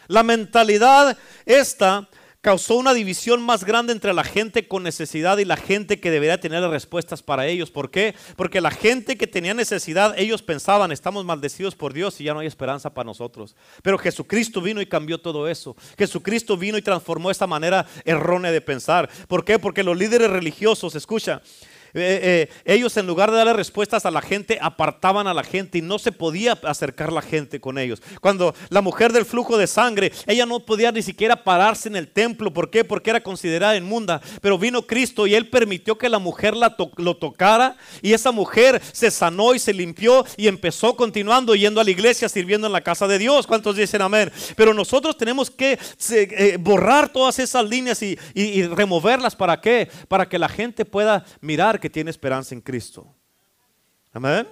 [0.07, 2.09] La mentalidad esta
[2.41, 6.39] causó una división más grande entre la gente con necesidad y la gente que debería
[6.39, 7.69] tener respuestas para ellos.
[7.69, 8.15] ¿Por qué?
[8.35, 12.39] Porque la gente que tenía necesidad, ellos pensaban, estamos maldecidos por Dios y ya no
[12.39, 13.55] hay esperanza para nosotros.
[13.83, 15.75] Pero Jesucristo vino y cambió todo eso.
[15.97, 19.09] Jesucristo vino y transformó esta manera errónea de pensar.
[19.27, 19.59] ¿Por qué?
[19.59, 21.41] Porque los líderes religiosos, escucha,
[21.93, 25.77] eh, eh, ellos en lugar de darle respuestas a la gente, apartaban a la gente
[25.77, 28.01] y no se podía acercar la gente con ellos.
[28.21, 32.07] Cuando la mujer del flujo de sangre, ella no podía ni siquiera pararse en el
[32.07, 32.53] templo.
[32.53, 32.83] ¿Por qué?
[32.83, 34.21] Porque era considerada inmunda.
[34.41, 38.81] Pero vino Cristo y él permitió que la mujer la lo tocara y esa mujer
[38.91, 42.81] se sanó y se limpió y empezó continuando yendo a la iglesia, sirviendo en la
[42.81, 43.47] casa de Dios.
[43.47, 44.31] ¿Cuántos dicen amén?
[44.55, 45.79] Pero nosotros tenemos que
[46.11, 49.35] eh, borrar todas esas líneas y, y removerlas.
[49.35, 49.89] ¿Para qué?
[50.07, 53.13] Para que la gente pueda mirar que tiene esperanza en Cristo.
[54.11, 54.47] Amén.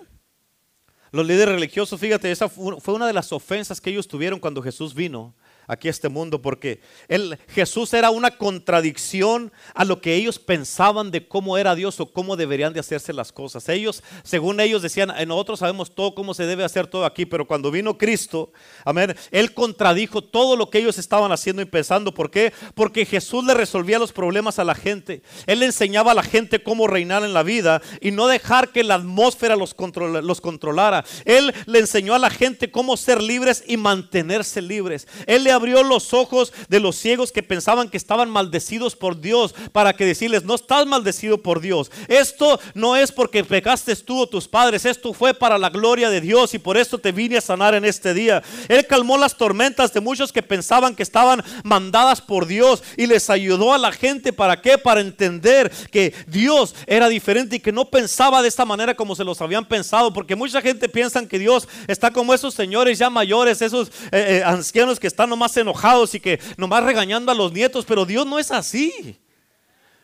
[1.11, 4.93] Los líderes religiosos, fíjate, esa fue una de las ofensas que ellos tuvieron cuando Jesús
[4.93, 5.33] vino
[5.67, 11.12] aquí a este mundo, porque él, Jesús era una contradicción a lo que ellos pensaban
[11.12, 13.67] de cómo era Dios o cómo deberían de hacerse las cosas.
[13.67, 17.69] Ellos, según ellos decían, nosotros sabemos todo cómo se debe hacer todo aquí, pero cuando
[17.69, 18.51] vino Cristo,
[18.86, 22.13] amén, Él contradijo todo lo que ellos estaban haciendo y pensando.
[22.13, 22.53] ¿Por qué?
[22.73, 25.21] Porque Jesús le resolvía los problemas a la gente.
[25.45, 28.84] Él le enseñaba a la gente cómo reinar en la vida y no dejar que
[28.84, 29.75] la atmósfera los,
[30.23, 31.03] los controlara.
[31.25, 35.08] Él le enseñó a la gente cómo ser libres y mantenerse libres.
[35.25, 39.54] Él le abrió los ojos de los ciegos que pensaban que estaban maldecidos por Dios
[39.72, 41.91] para que decirles, no estás maldecido por Dios.
[42.08, 46.22] Esto no es porque pecaste tú o tus padres, esto fue para la gloria de
[46.22, 48.41] Dios y por esto te vine a sanar en este día.
[48.67, 53.30] Él calmó las tormentas de muchos que pensaban que estaban mandadas por Dios y les
[53.30, 54.78] ayudó a la gente para qué?
[54.78, 59.24] Para entender que Dios era diferente y que no pensaba de esta manera como se
[59.24, 63.62] los habían pensado, porque mucha gente piensa que Dios está como esos señores ya mayores,
[63.62, 67.86] esos eh, eh, ancianos que están nomás enojados y que nomás regañando a los nietos,
[67.86, 69.17] pero Dios no es así.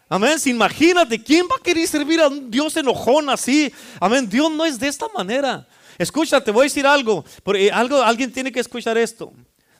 [0.07, 0.37] Amén.
[0.45, 3.73] imagínate, ¿quién va a querer servir a un Dios enojón así?
[3.99, 4.29] Amén.
[4.29, 5.67] Dios no es de esta manera.
[5.97, 9.33] Escúchate, voy a decir algo, porque algo, alguien tiene que escuchar esto.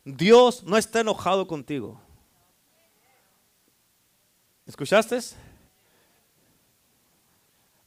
[0.04, 2.02] Dios no está enojado contigo.
[4.65, 5.19] ¿Escuchaste?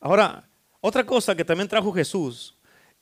[0.00, 0.48] Ahora,
[0.80, 2.54] otra cosa que también trajo Jesús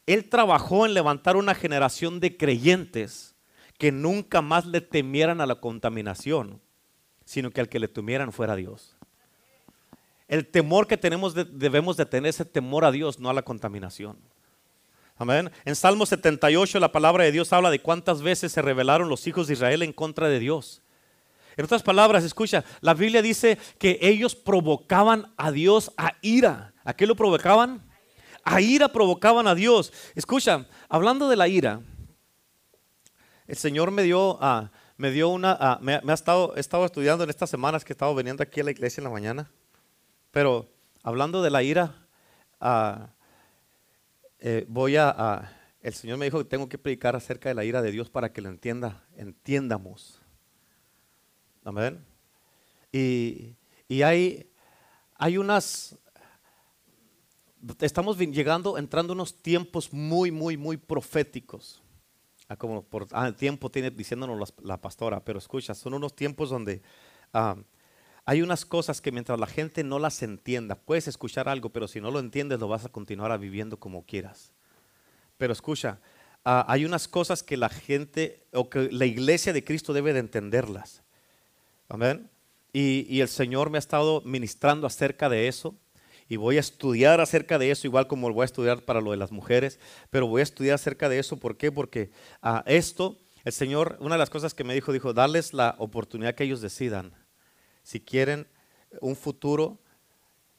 [0.07, 3.34] Él trabajó en levantar una generación de creyentes
[3.79, 6.61] que nunca más le temieran a la contaminación,
[7.25, 8.97] sino que al que le temieran fuera Dios.
[10.29, 14.17] El temor que tenemos debemos de tener ese temor a Dios, no a la contaminación.
[15.17, 15.51] Amén.
[15.65, 19.47] En Salmo 78 la palabra de Dios habla de cuántas veces se rebelaron los hijos
[19.47, 20.83] de Israel en contra de Dios.
[21.57, 26.75] En otras palabras, escucha, la Biblia dice que ellos provocaban a Dios a ira.
[26.85, 27.81] ¿A qué lo provocaban?
[28.43, 29.93] A ira provocaban a Dios.
[30.17, 31.81] Escucha, hablando de la ira,
[33.47, 37.25] el Señor me dio, uh, me dio una, uh, me, ha estado, he estado estudiando
[37.25, 39.51] en estas semanas que he estado viniendo aquí a la iglesia en la mañana,
[40.31, 40.71] pero
[41.03, 42.07] hablando de la ira,
[42.61, 43.07] uh,
[44.39, 47.83] eh, voy a, el Señor me dijo que tengo que predicar acerca de la ira
[47.83, 50.21] de Dios para que lo entienda, entiendamos.
[51.63, 52.05] Amén.
[52.91, 53.57] Y,
[54.03, 54.51] hay,
[55.17, 55.97] hay unas,
[57.81, 61.84] estamos llegando, entrando unos tiempos muy, muy, muy proféticos.
[62.55, 66.83] Ah, como por ah, tiempo tiene diciéndonos la, pastora, pero escucha, son unos tiempos donde
[67.33, 67.57] ah,
[68.25, 72.01] hay unas cosas que mientras la gente no las entienda, puedes escuchar algo, pero si
[72.01, 74.53] no lo entiendes lo vas a continuar viviendo como quieras.
[75.37, 75.99] Pero escucha,
[76.45, 81.03] hay unas cosas que la gente o que la iglesia de Cristo debe de entenderlas.
[81.89, 82.31] Amén.
[82.73, 85.75] Y, el Señor me ha estado ministrando acerca de eso.
[86.29, 89.11] Y voy a estudiar acerca de eso, igual como lo voy a estudiar para lo
[89.11, 89.79] de las mujeres.
[90.11, 91.39] Pero voy a estudiar acerca de eso.
[91.39, 91.71] ¿Por qué?
[91.71, 92.11] Porque
[92.41, 96.35] a esto, el Señor, una de las cosas que me dijo, dijo, darles la oportunidad
[96.35, 97.13] que ellos decidan.
[97.83, 98.47] Si quieren
[99.01, 99.81] un futuro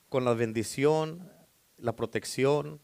[0.10, 1.32] con la bendición,
[1.78, 2.80] la protección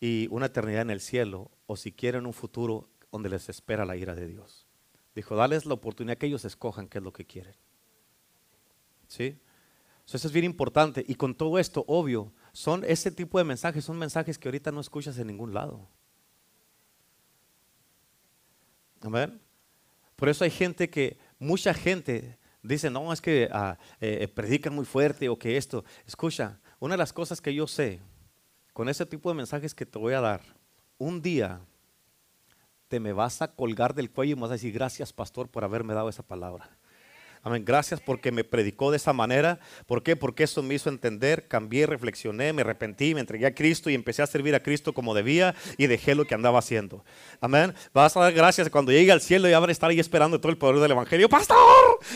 [0.00, 3.96] y una eternidad en el cielo, o si quieren un futuro donde les espera la
[3.96, 4.66] ira de Dios.
[5.14, 7.54] Dijo, dales la oportunidad que ellos escojan qué es lo que quieren.
[9.06, 9.38] ¿Sí?
[10.12, 11.04] Eso es bien importante.
[11.06, 14.80] Y con todo esto, obvio, son ese tipo de mensajes, son mensajes que ahorita no
[14.80, 15.88] escuchas en ningún lado.
[19.00, 19.40] Amén.
[20.16, 24.74] Por eso hay gente que, mucha gente dice, no, es que ah, eh, eh, predican
[24.74, 25.84] muy fuerte o que esto.
[26.06, 28.00] Escucha, una de las cosas que yo sé
[28.72, 30.40] con ese tipo de mensajes que te voy a dar,
[30.98, 31.60] un día
[32.88, 35.64] te me vas a colgar del cuello y me vas a decir, gracias pastor por
[35.64, 36.70] haberme dado esa palabra.
[37.44, 37.62] Amén.
[37.62, 39.60] Gracias porque me predicó de esa manera.
[39.86, 40.16] ¿Por qué?
[40.16, 44.22] Porque eso me hizo entender, cambié, reflexioné, me arrepentí, me entregué a Cristo y empecé
[44.22, 47.04] a servir a Cristo como debía y dejé lo que andaba haciendo.
[47.42, 47.74] Amén.
[47.92, 50.50] Vas a dar gracias cuando llegue al cielo y van a estar ahí esperando todo
[50.50, 51.28] el poder del Evangelio.
[51.28, 51.56] Pastor,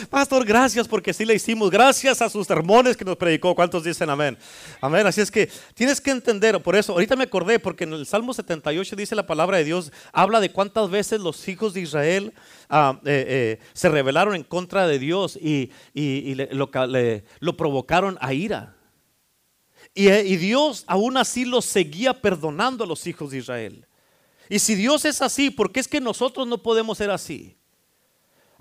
[0.09, 1.69] pastor, gracias porque sí le hicimos.
[1.69, 3.53] Gracias a sus sermones que nos predicó.
[3.53, 4.35] ¿Cuántos dicen amén?
[4.81, 5.05] Amén.
[5.05, 6.59] Así es que tienes que entender.
[6.63, 9.91] Por eso, ahorita me acordé porque en el Salmo 78 dice la palabra de Dios,
[10.11, 12.33] habla de cuántas veces los hijos de Israel
[12.69, 15.71] ah, eh, eh, se rebelaron en contra de Dios y,
[16.51, 18.75] lo, provocaron a ira.
[19.93, 23.85] Y, y Dios aún así los seguía perdonando a los hijos de Israel.
[24.49, 27.59] Y si Dios es así, ¿por qué es que nosotros no podemos ser así?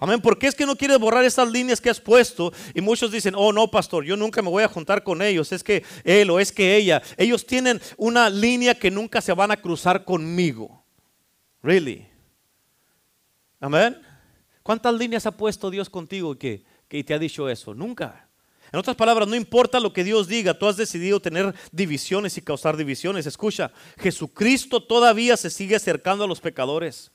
[0.00, 0.20] Amén.
[0.20, 2.52] ¿Por qué es que no quieres borrar esas líneas que has puesto?
[2.72, 5.50] Y muchos dicen, oh no, pastor, yo nunca me voy a juntar con ellos.
[5.50, 7.02] Es que él o es que ella.
[7.16, 10.84] Ellos tienen una línea que nunca se van a cruzar conmigo.
[11.62, 12.06] Really.
[13.60, 14.00] Amén.
[14.62, 17.74] ¿Cuántas líneas ha puesto Dios contigo que, que te ha dicho eso?
[17.74, 18.28] Nunca.
[18.70, 22.42] En otras palabras, no importa lo que Dios diga, tú has decidido tener divisiones y
[22.42, 23.26] causar divisiones.
[23.26, 27.10] Escucha, Jesucristo todavía se sigue acercando a los pecadores.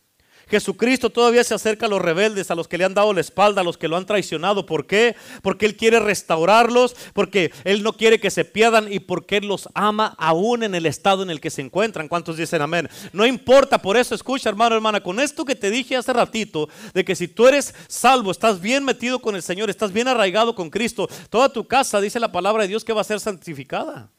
[0.49, 3.61] Jesucristo todavía se acerca a los rebeldes, a los que le han dado la espalda,
[3.61, 4.65] a los que lo han traicionado.
[4.65, 5.15] ¿Por qué?
[5.41, 9.69] Porque Él quiere restaurarlos, porque Él no quiere que se pierdan y porque Él los
[9.73, 12.07] ama aún en el estado en el que se encuentran.
[12.07, 12.89] ¿Cuántos dicen amén?
[13.11, 17.03] No importa, por eso escucha hermano, hermana, con esto que te dije hace ratito, de
[17.03, 20.69] que si tú eres salvo, estás bien metido con el Señor, estás bien arraigado con
[20.69, 24.09] Cristo, toda tu casa, dice la palabra de Dios, que va a ser santificada.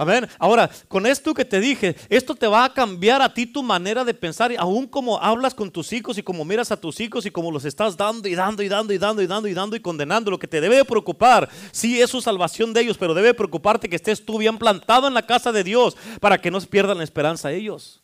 [0.00, 0.28] Amén.
[0.38, 4.04] Ahora, con esto que te dije, esto te va a cambiar a ti tu manera
[4.04, 7.32] de pensar, aún como hablas con tus hijos y como miras a tus hijos y
[7.32, 9.80] como los estás dando y dando y dando y dando y dando y dando y
[9.80, 10.30] condenando.
[10.30, 13.96] Lo que te debe preocupar, sí es su salvación de ellos, pero debe preocuparte que
[13.96, 17.50] estés tú bien plantado en la casa de Dios para que no pierdan la esperanza
[17.50, 18.00] ellos.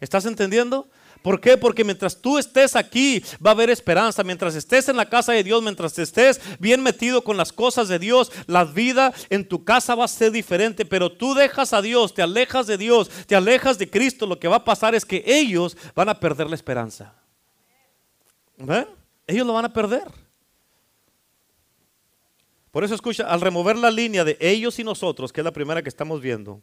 [0.00, 0.86] ¿Estás entendiendo?
[1.22, 1.56] ¿Por qué?
[1.56, 4.24] Porque mientras tú estés aquí va a haber esperanza.
[4.24, 7.98] Mientras estés en la casa de Dios, mientras estés bien metido con las cosas de
[7.98, 10.84] Dios, la vida en tu casa va a ser diferente.
[10.84, 14.26] Pero tú dejas a Dios, te alejas de Dios, te alejas de Cristo.
[14.26, 17.14] Lo que va a pasar es que ellos van a perder la esperanza.
[18.56, 18.86] ¿Ven?
[19.26, 20.04] Ellos lo van a perder.
[22.72, 25.82] Por eso escucha, al remover la línea de ellos y nosotros, que es la primera
[25.82, 26.62] que estamos viendo,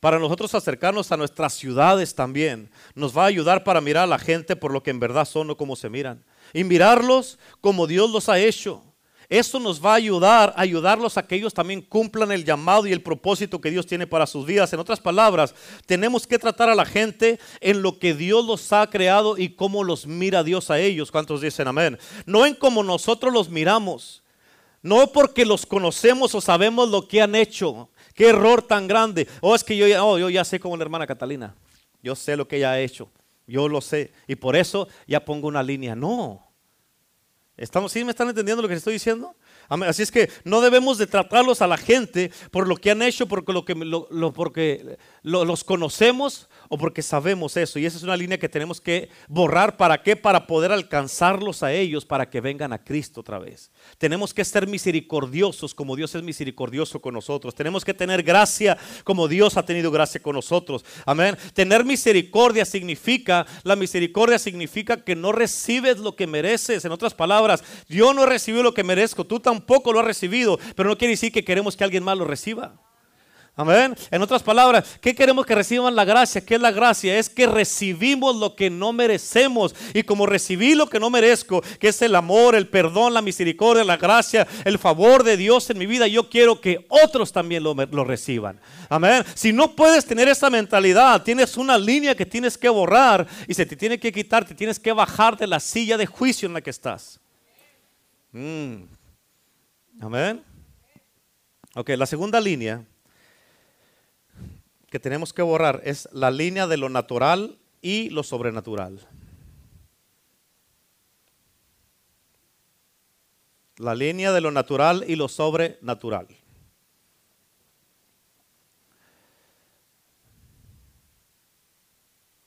[0.00, 2.70] para nosotros acercarnos a nuestras ciudades también.
[2.94, 5.50] Nos va a ayudar para mirar a la gente por lo que en verdad son
[5.50, 6.24] o como se miran.
[6.52, 8.82] Y mirarlos como Dios los ha hecho.
[9.28, 12.92] Eso nos va a ayudar, a ayudarlos a que ellos también cumplan el llamado y
[12.92, 14.72] el propósito que Dios tiene para sus vidas.
[14.72, 15.54] En otras palabras,
[15.86, 19.82] tenemos que tratar a la gente en lo que Dios los ha creado y cómo
[19.82, 21.10] los mira Dios a ellos.
[21.10, 21.98] ¿Cuántos dicen amén?
[22.26, 24.22] No en cómo nosotros los miramos.
[24.82, 27.88] No porque los conocemos o sabemos lo que han hecho.
[28.14, 29.28] Qué error tan grande.
[29.40, 31.54] Oh, es que yo ya, oh, yo ya sé como la hermana Catalina.
[32.02, 33.10] Yo sé lo que ella ha hecho.
[33.46, 34.12] Yo lo sé.
[34.26, 35.94] Y por eso ya pongo una línea.
[35.96, 36.48] No.
[37.56, 39.36] ¿Estamos, ¿Sí me están entendiendo lo que estoy diciendo?
[39.68, 43.26] Así es que no debemos de tratarlos a la gente por lo que han hecho,
[43.26, 47.78] porque, lo que, lo, porque los conocemos o porque sabemos eso.
[47.78, 49.76] Y esa es una línea que tenemos que borrar.
[49.76, 50.16] ¿Para qué?
[50.16, 53.70] Para poder alcanzarlos a ellos, para que vengan a Cristo otra vez.
[53.98, 57.54] Tenemos que ser misericordiosos como Dios es misericordioso con nosotros.
[57.54, 60.84] Tenemos que tener gracia como Dios ha tenido gracia con nosotros.
[61.06, 61.36] Amén.
[61.54, 66.84] Tener misericordia significa, la misericordia significa que no recibes lo que mereces.
[66.84, 70.58] En otras palabras, yo no he recibido lo que merezco, tú tampoco lo has recibido,
[70.76, 72.74] pero no quiere decir que queremos que alguien más lo reciba.
[73.56, 73.94] Amén.
[74.10, 76.44] En otras palabras, ¿qué queremos que reciban la gracia?
[76.44, 77.16] ¿Qué es la gracia?
[77.16, 79.76] Es que recibimos lo que no merecemos.
[79.94, 83.84] Y como recibí lo que no merezco, que es el amor, el perdón, la misericordia,
[83.84, 87.74] la gracia, el favor de Dios en mi vida, yo quiero que otros también lo,
[88.04, 88.60] reciban.
[88.88, 89.22] Amén.
[89.34, 93.64] Si no puedes tener esa mentalidad, tienes una línea que tienes que borrar y se
[93.64, 96.60] te tiene que quitar, te tienes que bajar de la silla de juicio en la
[96.60, 97.20] que estás.
[98.32, 98.82] Mm.
[100.00, 100.42] Amén.
[101.76, 102.84] Ok, la segunda línea
[104.94, 109.00] que tenemos que borrar es la línea de lo natural y lo sobrenatural.
[113.78, 116.28] La línea de lo natural y lo sobrenatural.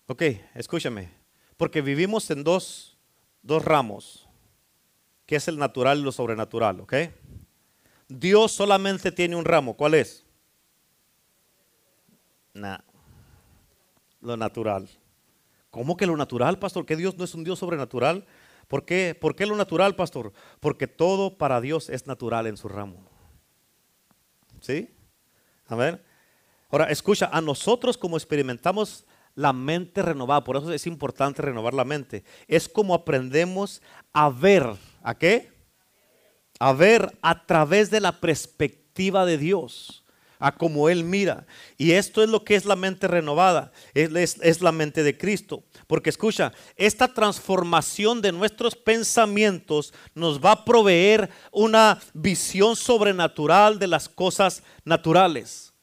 [0.06, 0.22] Ok,
[0.56, 1.12] escúchame.
[1.58, 2.98] Porque vivimos en dos,
[3.42, 4.26] dos ramos,
[5.26, 6.94] que es el natural y lo sobrenatural, ¿ok?
[8.08, 10.27] Dios solamente tiene un ramo, ¿cuál es?
[14.22, 14.89] Lo natural.
[15.70, 16.86] ¿Cómo que lo natural, pastor?
[16.86, 18.26] ¿Que Dios no es un Dios sobrenatural?
[18.67, 19.15] ¿Por qué?
[19.20, 20.34] ¿Por qué lo natural, pastor?
[20.60, 22.98] Porque todo para Dios es natural en su ramo.
[24.60, 24.89] ¿Sí?
[25.67, 26.04] A ver.
[26.70, 31.86] Ahora, escucha, a nosotros como experimentamos la mente renovada, por eso es importante renovar la
[31.86, 34.65] mente, es como aprendemos a ver,
[35.04, 35.52] ¿a qué?
[36.60, 40.04] A ver a través de la perspectiva de Dios
[40.39, 41.45] a como Él mira.
[41.78, 45.63] Y esto es lo que es la mente renovada, es, es, la mente de Cristo.
[45.88, 53.88] Porque escucha, esta transformación de nuestros pensamientos nos va a proveer una visión sobrenatural de
[53.88, 55.73] las cosas naturales.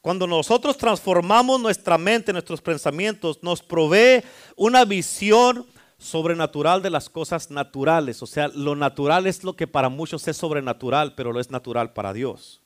[0.00, 4.22] Cuando nosotros transformamos nuestra mente, nuestros pensamientos, nos provee
[4.54, 8.22] una visión sobrenatural de las cosas naturales.
[8.22, 11.94] O sea, lo natural es lo que para muchos es sobrenatural, pero lo es natural
[11.94, 12.60] para Dios.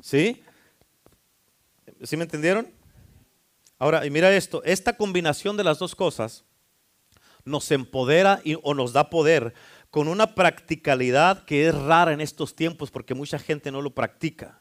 [0.00, 0.42] ¿Sí?
[2.02, 2.68] ¿Sí me entendieron?
[3.78, 6.44] Ahora, y mira esto, esta combinación de las dos cosas
[7.44, 9.54] nos empodera y, o nos da poder
[9.90, 14.60] con una practicalidad que es rara en estos tiempos porque mucha gente no lo practica.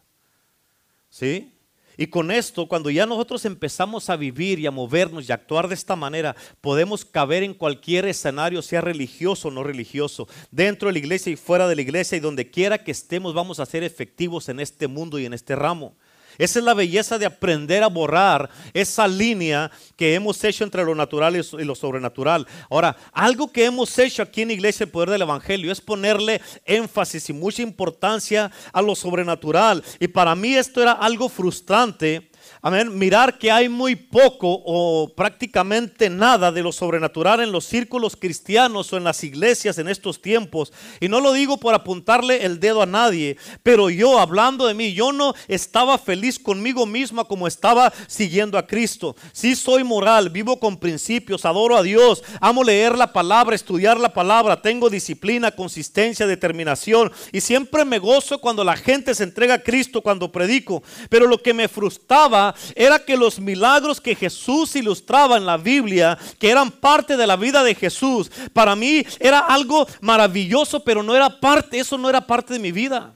[1.10, 1.54] ¿Sí?
[1.96, 5.68] Y con esto, cuando ya nosotros empezamos a vivir y a movernos y a actuar
[5.68, 10.94] de esta manera, podemos caber en cualquier escenario, sea religioso o no religioso, dentro de
[10.94, 13.84] la iglesia y fuera de la iglesia, y donde quiera que estemos, vamos a ser
[13.84, 15.96] efectivos en este mundo y en este ramo.
[16.38, 20.96] Esa es la belleza de aprender a borrar esa línea que hemos hecho entre lo
[20.96, 22.48] natural y lo sobrenatural.
[22.70, 27.30] Ahora, algo que hemos hecho aquí en Iglesia El Poder del Evangelio es ponerle énfasis
[27.30, 29.84] y mucha importancia a lo sobrenatural.
[30.00, 32.30] Y para mí esto era algo frustrante
[32.66, 32.98] Amén.
[32.98, 38.94] Mirar que hay muy poco o prácticamente nada de lo sobrenatural en los círculos cristianos
[38.94, 40.72] o en las iglesias en estos tiempos.
[41.02, 44.94] Y no lo digo por apuntarle el dedo a nadie, pero yo hablando de mí,
[44.94, 49.18] yo no estaba feliz conmigo misma como estaba siguiendo a Cristo.
[49.34, 54.14] Sí soy moral, vivo con principios, adoro a Dios, amo leer la palabra, estudiar la
[54.14, 59.64] palabra, tengo disciplina, consistencia, determinación y siempre me gozo cuando la gente se entrega a
[59.64, 60.82] Cristo cuando predico.
[61.10, 66.18] Pero lo que me frustraba era que los milagros que Jesús ilustraba en la Biblia,
[66.40, 71.16] que eran parte de la vida de Jesús, para mí era algo maravilloso, pero no
[71.16, 73.14] era parte, eso no era parte de mi vida.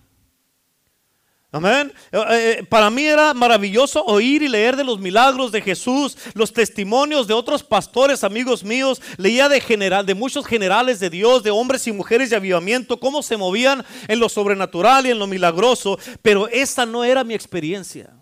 [1.49, 1.93] Amén.
[2.11, 6.51] Eh, eh, para mí era maravilloso oír y leer de los milagros de Jesús, los
[6.51, 9.01] testimonios de otros pastores, amigos míos.
[9.15, 13.23] Leía de general, de muchos generales de Dios, de hombres y mujeres de avivamiento, cómo
[13.23, 15.97] se movían en lo sobrenatural y en lo milagroso.
[16.21, 18.16] Pero esa no era mi experiencia.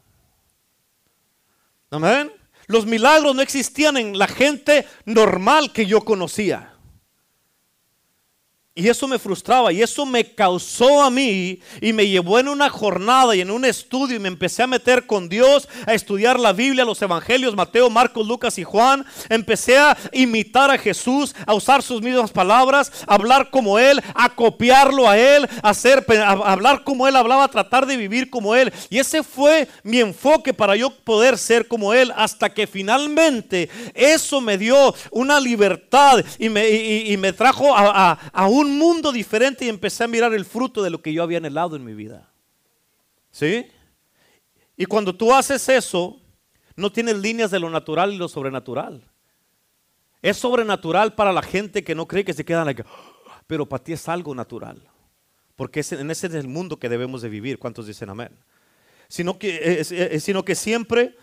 [1.95, 2.31] Amén.
[2.67, 6.74] Los milagros no existían en la gente normal que yo conocía.
[8.77, 12.69] Y eso me frustraba y eso me causó a mí y me llevó en una
[12.69, 16.51] jornada y en un estudio y me empecé a meter con Dios, a estudiar la
[16.51, 19.05] Biblia, los evangelios, Mateo, Marcos, Lucas y Juan.
[19.29, 24.35] Empecé a imitar a Jesús, a usar sus mismas palabras, a hablar como Él, a
[24.35, 28.55] copiarlo a Él, a, hacer, a hablar como Él hablaba, a tratar de vivir como
[28.55, 28.73] Él.
[28.89, 34.41] Y ese fue mi enfoque para yo poder ser como Él hasta que finalmente eso
[34.41, 39.65] me dio una libertad y me, y, me trajo a, a, a un mundo diferente
[39.65, 42.31] y empecé a mirar el fruto de lo que yo había anhelado en mi vida.
[43.31, 43.67] ¿Sí?
[44.77, 46.21] Y cuando tú haces eso,
[46.75, 49.01] no tienes líneas de lo natural y lo sobrenatural.
[50.21, 52.81] Es sobrenatural para la gente que no cree que se quedan aquí.
[53.47, 54.81] Pero para ti es algo natural.
[55.55, 57.59] Porque en ese es el mundo que debemos de vivir.
[57.59, 58.31] ¿Cuántos dicen amén?
[59.07, 59.83] Sino que,
[60.19, 61.15] sino que siempre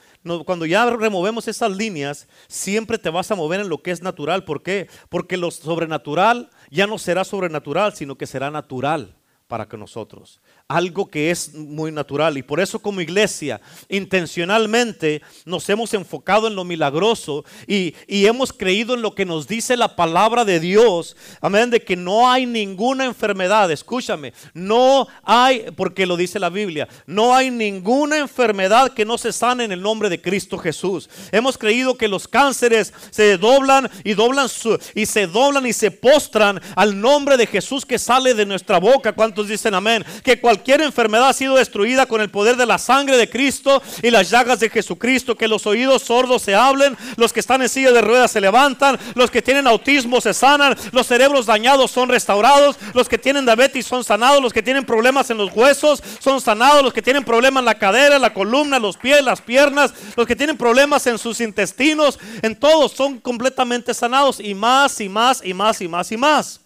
[0.45, 4.45] cuando ya removemos esas líneas, siempre te vas a mover en lo que es natural.
[4.45, 4.89] ¿Por qué?
[5.09, 9.17] Porque lo sobrenatural ya no será sobrenatural, sino que será natural
[9.49, 10.41] para que nosotros
[10.77, 12.39] algo que es muy natural.
[12.39, 18.95] Y por eso como iglesia intencionalmente nos hemos enfocado en lo milagroso y, hemos creído
[18.95, 21.17] en lo que nos dice la palabra de Dios.
[21.41, 23.71] Amén, de que no hay ninguna enfermedad.
[23.71, 29.33] Escúchame, no hay, porque lo dice la Biblia, no hay ninguna enfermedad que no se
[29.33, 31.11] sane en el nombre de Cristo Jesús.
[31.33, 35.91] Hemos creído que los cánceres se doblan y doblan su, y se doblan y se
[35.91, 39.13] postran al nombre de Jesús que sale de nuestra boca.
[39.13, 40.05] ¿Cuántos dicen amén?
[40.23, 44.11] Que cualquier enfermedad ha sido destruida con el poder de la sangre de Cristo y
[44.11, 45.37] las llagas de Jesucristo.
[45.37, 48.97] Que los oídos sordos se hablen, los que están en silla de ruedas se levantan,
[49.17, 53.85] los que tienen autismo se sanan, los cerebros dañados son restaurados, los que tienen diabetes
[53.85, 57.63] son sanados, los que tienen problemas en los huesos son sanados, los que tienen problemas
[57.63, 61.41] en la cadera, la columna, los pies, las piernas, los que tienen problemas en sus
[61.41, 66.17] intestinos, en todos son completamente sanados y más y más y más y más y
[66.17, 66.62] más.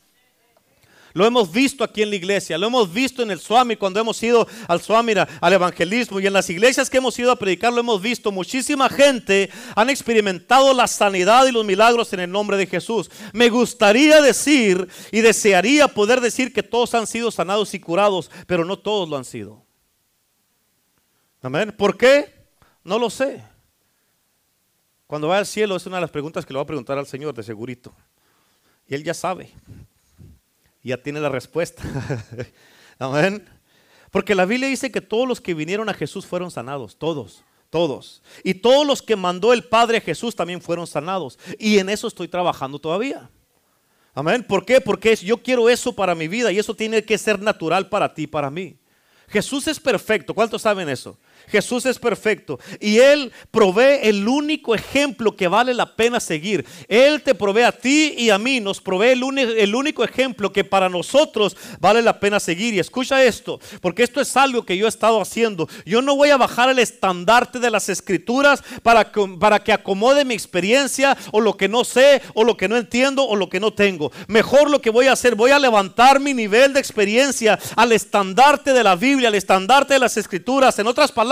[1.16, 4.22] Lo hemos visto aquí en la iglesia, lo hemos visto en el Swami cuando hemos
[4.22, 7.80] ido al Swami, al evangelismo y en las iglesias que hemos ido a predicar lo
[7.80, 8.30] hemos visto.
[8.30, 13.10] Muchísima gente han experimentado la sanidad y los milagros en el nombre de Jesús.
[13.32, 18.66] Me gustaría decir y desearía poder decir que todos han sido sanados y curados, pero
[18.66, 19.64] no todos lo han sido.
[21.40, 21.74] Amén.
[21.78, 22.30] ¿Por qué?
[22.84, 23.42] No lo sé.
[25.06, 27.06] Cuando va al cielo es una de las preguntas que le va a preguntar al
[27.06, 27.94] Señor de segurito.
[28.86, 29.50] Y él ya sabe
[30.88, 31.82] ya tiene la respuesta.
[32.98, 33.46] Amén.
[34.10, 38.22] Porque la Biblia dice que todos los que vinieron a Jesús fueron sanados, todos, todos.
[38.42, 41.38] Y todos los que mandó el Padre a Jesús también fueron sanados.
[41.58, 43.28] Y en eso estoy trabajando todavía.
[44.14, 44.42] Amén.
[44.42, 44.80] ¿Por qué?
[44.80, 48.26] Porque yo quiero eso para mi vida y eso tiene que ser natural para ti,
[48.26, 48.78] para mí.
[49.28, 50.32] Jesús es perfecto.
[50.32, 51.18] ¿Cuántos saben eso?
[51.48, 56.66] Jesús es perfecto y Él provee el único ejemplo que vale la pena seguir.
[56.88, 60.88] Él te provee a ti y a mí, nos provee el, único ejemplo que para
[60.88, 62.74] nosotros vale la pena seguir.
[62.74, 65.68] Y escucha esto, porque esto es algo que yo he estado haciendo.
[65.84, 70.24] Yo no voy a bajar el estandarte de las escrituras para que, para que acomode
[70.24, 73.60] mi experiencia o lo que no sé o lo que no entiendo o lo que
[73.60, 74.12] no tengo.
[74.26, 78.72] Mejor lo que voy a hacer, voy a levantar mi nivel de experiencia al estandarte
[78.72, 80.78] de la Biblia, al estandarte de las escrituras.
[80.78, 81.25] En otras palabras,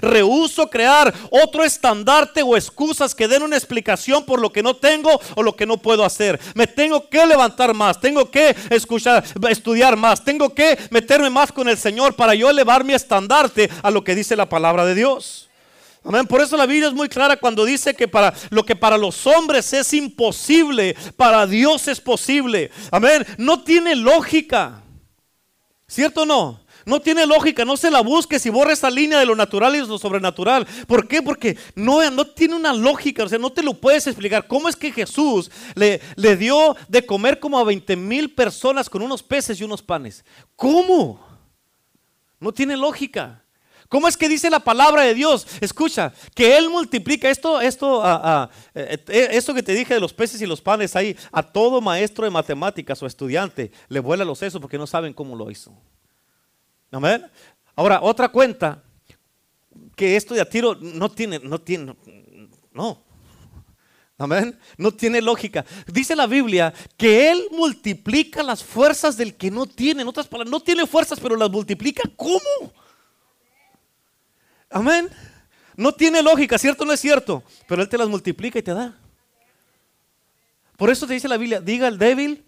[0.00, 5.20] rehuso crear otro estandarte o excusas que den una explicación por lo que no tengo
[5.34, 6.40] o lo que no puedo hacer.
[6.54, 11.68] Me tengo que levantar más, tengo que escuchar, estudiar más, tengo que meterme más con
[11.68, 15.48] el Señor para yo elevar mi estandarte a lo que dice la palabra de Dios.
[16.04, 16.26] Amén.
[16.26, 19.24] Por eso la Biblia es muy clara cuando dice que para lo que para los
[19.26, 22.70] hombres es imposible, para Dios es posible.
[22.90, 23.24] Amén.
[23.38, 24.82] No tiene lógica.
[25.86, 26.61] ¿Cierto o no?
[26.84, 29.80] No tiene lógica, no se la busques y borra esa línea de lo natural y
[29.80, 30.66] lo sobrenatural.
[30.86, 31.22] ¿Por qué?
[31.22, 34.46] Porque no, no tiene una lógica, o sea, no te lo puedes explicar.
[34.46, 39.02] ¿Cómo es que Jesús le, le dio de comer como a 20 mil personas con
[39.02, 40.24] unos peces y unos panes?
[40.56, 41.20] ¿Cómo?
[42.40, 43.42] No tiene lógica.
[43.92, 45.46] ¿Cómo es que dice la palabra de Dios?
[45.60, 50.14] Escucha, que Él multiplica esto, esto, ah, eh, eh, esto que te dije de los
[50.14, 54.38] peces y los panes ahí, a todo maestro de matemáticas o estudiante le vuela los
[54.38, 55.76] sesos porque no saben cómo lo hizo.
[56.92, 57.26] Amén.
[57.74, 58.82] Ahora, otra cuenta
[59.96, 61.96] que esto de a tiro no tiene, no tiene,
[62.72, 63.02] no.
[64.18, 64.56] Amén.
[64.76, 65.64] No tiene lógica.
[65.86, 70.02] Dice la Biblia que Él multiplica las fuerzas del que no tiene.
[70.02, 72.02] En otras palabras, no tiene fuerzas, pero las multiplica.
[72.14, 72.72] ¿Cómo?
[74.70, 75.08] Amén.
[75.76, 77.42] No tiene lógica, ¿cierto o no es cierto?
[77.66, 78.96] Pero Él te las multiplica y te da.
[80.76, 82.44] Por eso te dice la Biblia, diga el débil,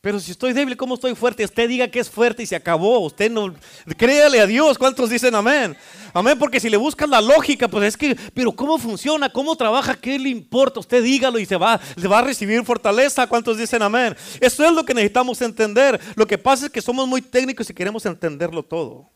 [0.00, 1.44] Pero si estoy débil, ¿cómo estoy fuerte?
[1.44, 3.00] Usted diga que es fuerte y se acabó.
[3.00, 3.52] Usted no.
[3.96, 4.78] Créale a Dios.
[4.78, 5.76] ¿Cuántos dicen amén?
[6.14, 9.28] Amén, porque si le buscan la lógica, pues es que, pero ¿cómo funciona?
[9.28, 9.96] ¿Cómo trabaja?
[9.96, 10.80] ¿Qué le importa?
[10.80, 13.26] Usted dígalo y se va, se va a recibir fortaleza.
[13.26, 14.16] ¿Cuántos dicen amén?
[14.40, 16.00] Eso es lo que necesitamos entender.
[16.14, 19.10] Lo que pasa es que somos muy técnicos y queremos entenderlo todo.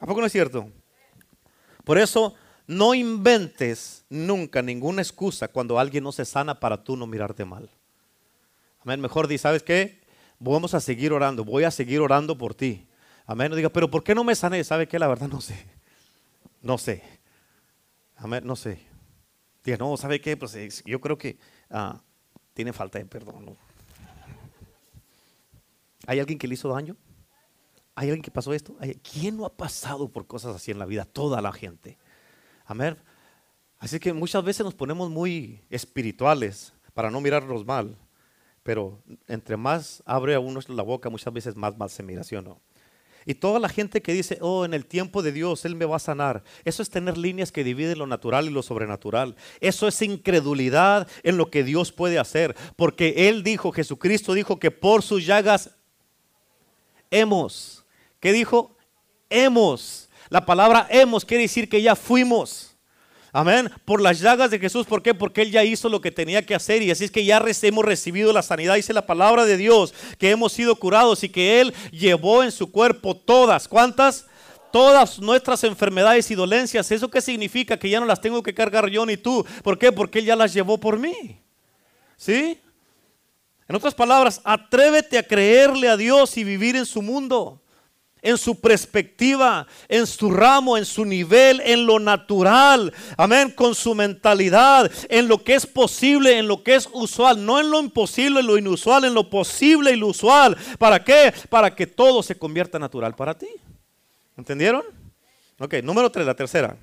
[0.00, 0.68] ¿A poco no es cierto?
[1.82, 2.34] Por eso,
[2.66, 7.70] no inventes nunca ninguna excusa cuando alguien no se sana para tú no mirarte mal.
[8.84, 9.00] Amén.
[9.00, 10.02] Mejor di, ¿sabes qué?
[10.38, 11.42] Vamos a seguir orando.
[11.44, 12.86] Voy a seguir orando por ti.
[13.26, 13.48] Amén.
[13.48, 14.62] No diga, pero ¿por qué no me sané?
[14.62, 14.98] ¿Sabe qué?
[14.98, 15.66] La verdad no sé.
[16.60, 17.02] No sé.
[18.16, 18.46] Amén.
[18.46, 18.78] No sé.
[19.64, 20.36] Diga, no, ¿sabe qué?
[20.36, 21.38] Pues yo creo que
[21.70, 21.98] ah,
[22.52, 23.56] tiene falta de perdón.
[26.06, 26.94] ¿Hay alguien que le hizo daño?
[27.94, 28.76] ¿Hay alguien que pasó esto?
[29.02, 31.06] ¿Quién no ha pasado por cosas así en la vida?
[31.06, 31.96] Toda la gente.
[32.66, 32.98] Amén.
[33.78, 37.96] Así que muchas veces nos ponemos muy espirituales para no mirarnos mal.
[38.64, 38.98] Pero
[39.28, 42.42] entre más abre a uno la boca, muchas veces más mal se mira, ¿sí o
[42.42, 42.60] no?
[43.26, 45.96] Y toda la gente que dice, oh, en el tiempo de Dios, Él me va
[45.96, 46.42] a sanar.
[46.64, 49.36] Eso es tener líneas que dividen lo natural y lo sobrenatural.
[49.60, 52.54] Eso es incredulidad en lo que Dios puede hacer.
[52.76, 55.70] Porque Él dijo, Jesucristo dijo que por sus llagas
[57.10, 57.84] hemos.
[58.20, 58.76] ¿Qué dijo?
[59.30, 60.10] Hemos.
[60.28, 62.73] La palabra hemos quiere decir que ya fuimos.
[63.36, 63.68] Amén.
[63.84, 64.86] Por las llagas de Jesús.
[64.86, 65.12] ¿Por qué?
[65.12, 66.82] Porque Él ya hizo lo que tenía que hacer.
[66.82, 68.76] Y así es que ya hemos recibido la sanidad.
[68.76, 72.70] Dice la palabra de Dios que hemos sido curados y que Él llevó en su
[72.70, 73.66] cuerpo todas.
[73.66, 74.26] ¿Cuántas?
[74.70, 76.92] Todas nuestras enfermedades y dolencias.
[76.92, 77.76] ¿Eso qué significa?
[77.76, 79.44] Que ya no las tengo que cargar yo ni tú.
[79.64, 79.90] ¿Por qué?
[79.90, 81.42] Porque Él ya las llevó por mí.
[82.16, 82.60] ¿Sí?
[83.66, 87.63] En otras palabras, atrévete a creerle a Dios y vivir en su mundo
[88.24, 93.94] en su perspectiva, en su ramo, en su nivel, en lo natural, amén, con su
[93.94, 98.40] mentalidad, en lo que es posible, en lo que es usual, no en lo imposible,
[98.40, 100.56] en lo inusual, en lo posible y lo usual.
[100.78, 101.34] ¿Para qué?
[101.50, 103.48] Para que todo se convierta natural para ti.
[104.38, 104.82] ¿Entendieron?
[105.58, 106.76] Ok, número tres, la tercera.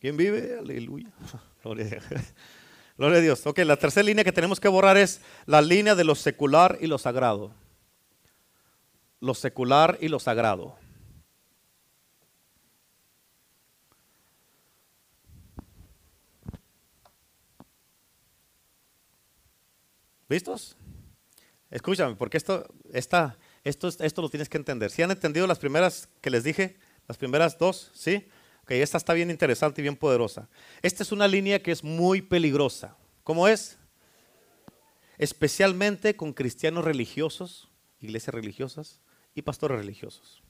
[0.00, 0.58] ¿Quién vive?
[0.58, 1.10] Aleluya.
[1.62, 2.00] Gloria.
[2.96, 3.44] Gloria a Dios.
[3.46, 6.86] Ok, la tercera línea que tenemos que borrar es la línea de lo secular y
[6.86, 7.52] lo sagrado.
[9.20, 10.76] Lo secular y lo sagrado.
[20.28, 20.76] ¿Listos?
[21.70, 23.32] Escúchame, porque esto, esto,
[23.64, 24.90] esto lo tienes que entender.
[24.90, 26.76] Si han entendido las primeras que les dije,
[27.08, 28.28] las primeras dos, ¿sí?
[28.64, 30.48] Ok, esta está bien interesante y bien poderosa.
[30.80, 32.96] Esta es una línea que es muy peligrosa.
[33.22, 33.76] ¿Cómo es?
[35.18, 37.68] Especialmente con cristianos religiosos,
[38.00, 39.02] iglesias religiosas
[39.34, 40.42] y pastores religiosos.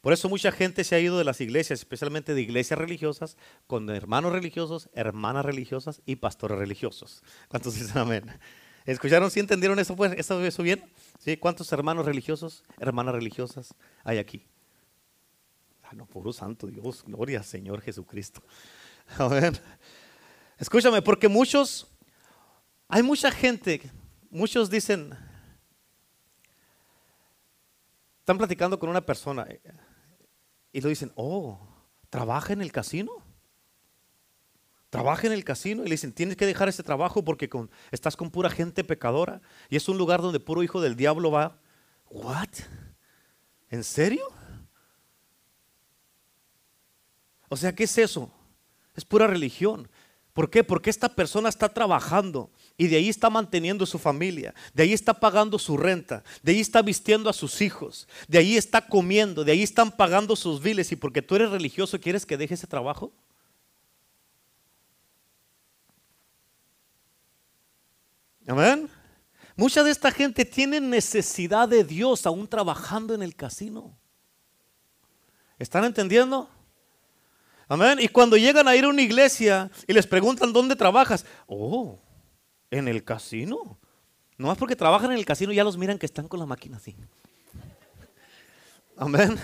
[0.00, 3.36] Por eso mucha gente se ha ido de las iglesias, especialmente de iglesias religiosas,
[3.68, 7.22] con hermanos religiosos, hermanas religiosas y pastores religiosos.
[7.46, 8.24] ¿Cuántos dicen amén?
[8.86, 9.30] ¿Escucharon?
[9.30, 10.14] ¿Sí entendieron eso, pues?
[10.18, 10.82] ¿Eso, bien?
[11.20, 11.36] ¿Sí?
[11.36, 14.49] ¿Cuántos hermanos religiosos, hermanas religiosas hay aquí?
[15.90, 18.44] Ah, no, puro santo Dios, gloria Señor Jesucristo.
[20.56, 21.88] Escúchame, porque muchos,
[22.86, 23.90] hay mucha gente,
[24.30, 25.12] muchos dicen,
[28.20, 29.48] están platicando con una persona
[30.72, 31.58] y lo dicen, oh,
[32.08, 33.10] ¿trabaja en el casino?
[34.90, 37.50] Trabaja en el casino y le dicen, tienes que dejar ese trabajo porque
[37.90, 41.58] estás con pura gente pecadora y es un lugar donde puro hijo del diablo va.
[42.10, 42.50] ¿What?
[43.70, 44.39] ¿En serio?
[47.50, 48.32] O sea, ¿qué es eso?
[48.94, 49.90] Es pura religión.
[50.32, 50.62] ¿Por qué?
[50.62, 52.48] Porque esta persona está trabajando
[52.78, 56.60] y de ahí está manteniendo su familia, de ahí está pagando su renta, de ahí
[56.60, 60.92] está vistiendo a sus hijos, de ahí está comiendo, de ahí están pagando sus viles
[60.92, 63.12] y porque tú eres religioso quieres que deje ese trabajo.
[68.46, 68.88] Amén.
[69.56, 73.98] Mucha de esta gente tiene necesidad de Dios aún trabajando en el casino.
[75.58, 76.48] ¿Están entendiendo?
[77.70, 77.98] Amén.
[78.00, 82.00] Y cuando llegan a ir a una iglesia y les preguntan dónde trabajas, oh,
[82.68, 83.78] en el casino.
[84.36, 86.78] No más porque trabajan en el casino ya los miran que están con la máquina
[86.78, 86.96] así.
[88.96, 89.38] Amén.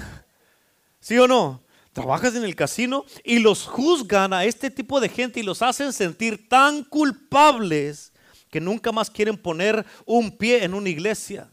[0.98, 1.62] ¿Sí o no?
[1.92, 5.92] Trabajas en el casino y los juzgan a este tipo de gente y los hacen
[5.92, 8.12] sentir tan culpables
[8.50, 11.48] que nunca más quieren poner un pie en una iglesia.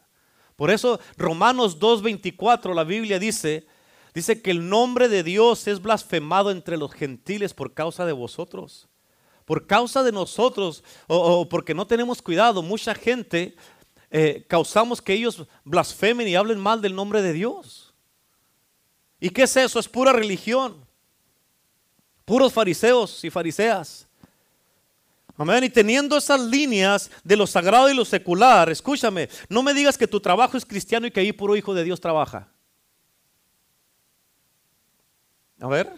[0.56, 3.68] Por eso Romanos 2.24, la Biblia dice,
[4.14, 8.88] Dice que el nombre de Dios es blasfemado entre los gentiles por causa de vosotros.
[9.46, 13.56] Por causa de nosotros o, porque no tenemos cuidado, mucha gente
[14.10, 17.94] eh, causamos que ellos blasfemen y hablen mal del nombre de Dios.
[19.20, 19.80] ¿Y qué es eso?
[19.80, 20.86] Es pura religión.
[22.24, 24.08] Puros fariseos y fariseas.
[25.36, 25.64] Amén.
[25.64, 30.08] Y teniendo esas líneas de lo sagrado y lo secular, escúchame, no me digas que
[30.08, 32.53] tu trabajo es cristiano y que ahí puro hijo de Dios trabaja.
[35.64, 35.94] A ver,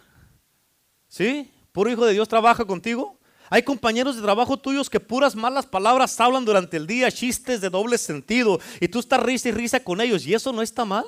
[1.08, 1.52] ¿sí?
[1.72, 3.18] ¿Puro hijo de Dios trabaja contigo?
[3.50, 7.72] Hay compañeros de trabajo tuyos que puras malas palabras hablan durante el día, chistes de
[7.72, 11.06] doble sentido, y tú estás risa y risa con ellos, ¿y eso no está mal?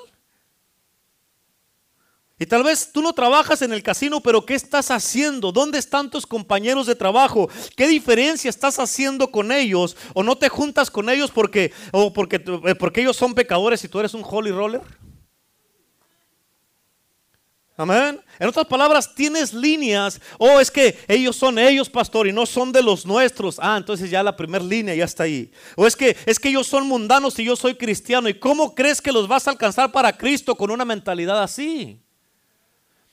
[2.39, 5.51] Y tal vez tú no trabajas en el casino, pero ¿qué estás haciendo?
[5.51, 7.51] ¿Dónde están tus compañeros de trabajo?
[7.75, 9.95] ¿Qué diferencia estás haciendo con ellos?
[10.15, 13.87] ¿O no te juntas con ellos porque, o porque, eh, porque ellos son pecadores y
[13.87, 14.81] tú eres un holy roller?
[17.79, 18.19] Amén.
[18.39, 20.19] En otras palabras, tienes líneas.
[20.39, 23.59] Oh, es que ellos son ellos, pastor, y no son de los nuestros.
[23.61, 25.51] Ah, entonces ya la primera línea ya está ahí.
[25.75, 28.27] O es que es que ellos son mundanos y yo soy cristiano.
[28.29, 32.01] ¿Y cómo crees que los vas a alcanzar para Cristo con una mentalidad así?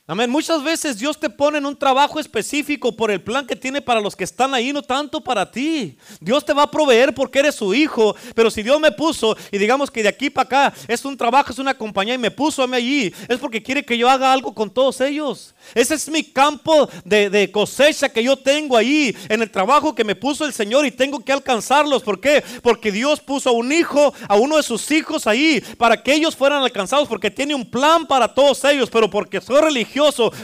[0.07, 0.29] Amén.
[0.29, 4.03] Muchas veces Dios te pone en un trabajo específico por el plan que tiene para
[4.03, 5.97] los que están ahí, no tanto para ti.
[6.21, 8.15] Dios te va a proveer porque eres su hijo.
[8.35, 11.53] Pero si Dios me puso y digamos que de aquí para acá es un trabajo,
[11.53, 14.31] es una compañía y me puso a mí allí, es porque quiere que yo haga
[14.31, 15.55] algo con todos ellos.
[15.75, 20.15] Ese es mi campo de, cosecha que yo tengo ahí en el trabajo que me
[20.15, 22.03] puso el Señor y tengo que alcanzarlos.
[22.03, 22.45] ¿Por qué?
[22.63, 26.37] Porque Dios puso a un hijo, a uno de sus hijos ahí para que ellos
[26.37, 29.94] fueran alcanzados porque tiene un plan para todos ellos, pero porque soy religioso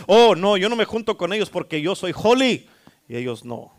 [0.07, 2.69] Oh, no, yo no me junto con ellos porque yo soy holy
[3.09, 3.73] y ellos no.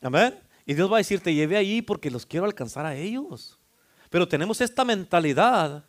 [0.00, 0.38] Amén.
[0.66, 3.58] Y Dios va a decir, te llevé ahí porque los quiero alcanzar a ellos.
[4.10, 5.84] Pero tenemos esta mentalidad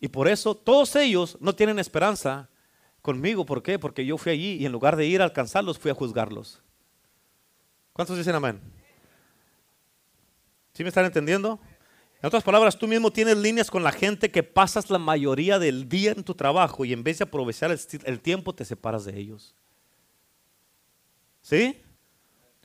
[0.00, 2.48] y por eso todos ellos no tienen esperanza
[3.02, 3.44] conmigo.
[3.44, 3.78] ¿Por qué?
[3.78, 6.62] Porque yo fui allí y en lugar de ir a alcanzarlos, fui a juzgarlos.
[7.92, 8.60] ¿Cuántos dicen amén?
[10.72, 11.60] ¿Sí me están entendiendo?
[12.22, 15.88] En otras palabras, tú mismo tienes líneas con la gente que pasas la mayoría del
[15.88, 17.70] día en tu trabajo y en vez de aprovechar
[18.04, 19.54] el, tiempo te separas de ellos.
[21.40, 21.80] ¿Sí?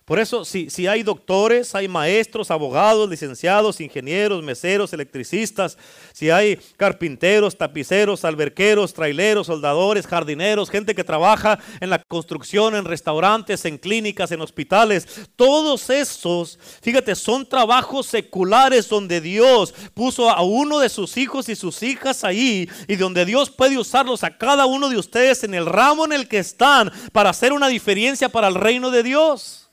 [0.05, 5.79] Por eso, si, si, hay doctores, hay maestros, abogados, licenciados, ingenieros, meseros, electricistas,
[6.13, 12.85] si hay carpinteros, tapiceros, alberqueros, traileros, soldadores, jardineros, gente que trabaja en la construcción, en
[12.85, 20.43] restaurantes, en clínicas, en hospitales, todos esos, fíjate, son trabajos seculares donde Dios puso a
[20.43, 24.67] uno de sus hijos y sus hijas ahí y donde Dios puede usarlos a cada
[24.67, 28.49] uno de ustedes en el ramo en el que están para hacer una diferencia para
[28.49, 29.64] el reino de Dios.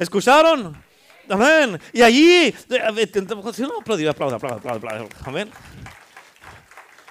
[0.00, 0.82] ¿Escucharon?
[1.28, 1.78] Amén.
[1.92, 2.54] Y allí,
[5.26, 5.50] Amén.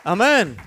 [0.03, 0.57] Amén.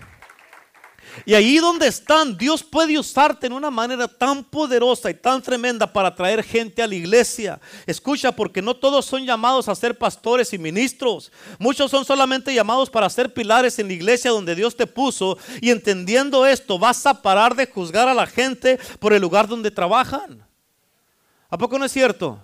[1.26, 5.92] Y allí donde están, Dios puede usarte en una manera tan poderosa y tan tremenda
[5.92, 7.60] para traer gente a la iglesia.
[7.86, 11.32] Escucha, porque no todos son llamados a ser pastores y ministros.
[11.58, 15.36] Muchos son solamente llamados para ser pilares en la iglesia donde Dios te puso.
[15.60, 19.72] Y entendiendo esto, vas a parar de juzgar a la gente por el lugar donde
[19.72, 20.51] trabajan.
[21.52, 22.40] ¿A poco no es cierto?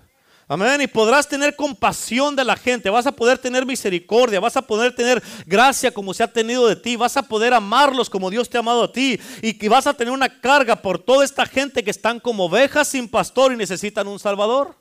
[0.46, 0.82] Amén.
[0.82, 4.94] Y podrás tener compasión de la gente, vas a poder tener misericordia, vas a poder
[4.94, 8.58] tener gracia como se ha tenido de ti, vas a poder amarlos como Dios te
[8.58, 11.82] ha amado a ti y que vas a tener una carga por toda esta gente
[11.82, 14.76] que están como ovejas sin pastor y necesitan un salvador.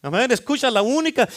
[0.00, 0.30] Amén.
[0.30, 1.28] Escucha, la única,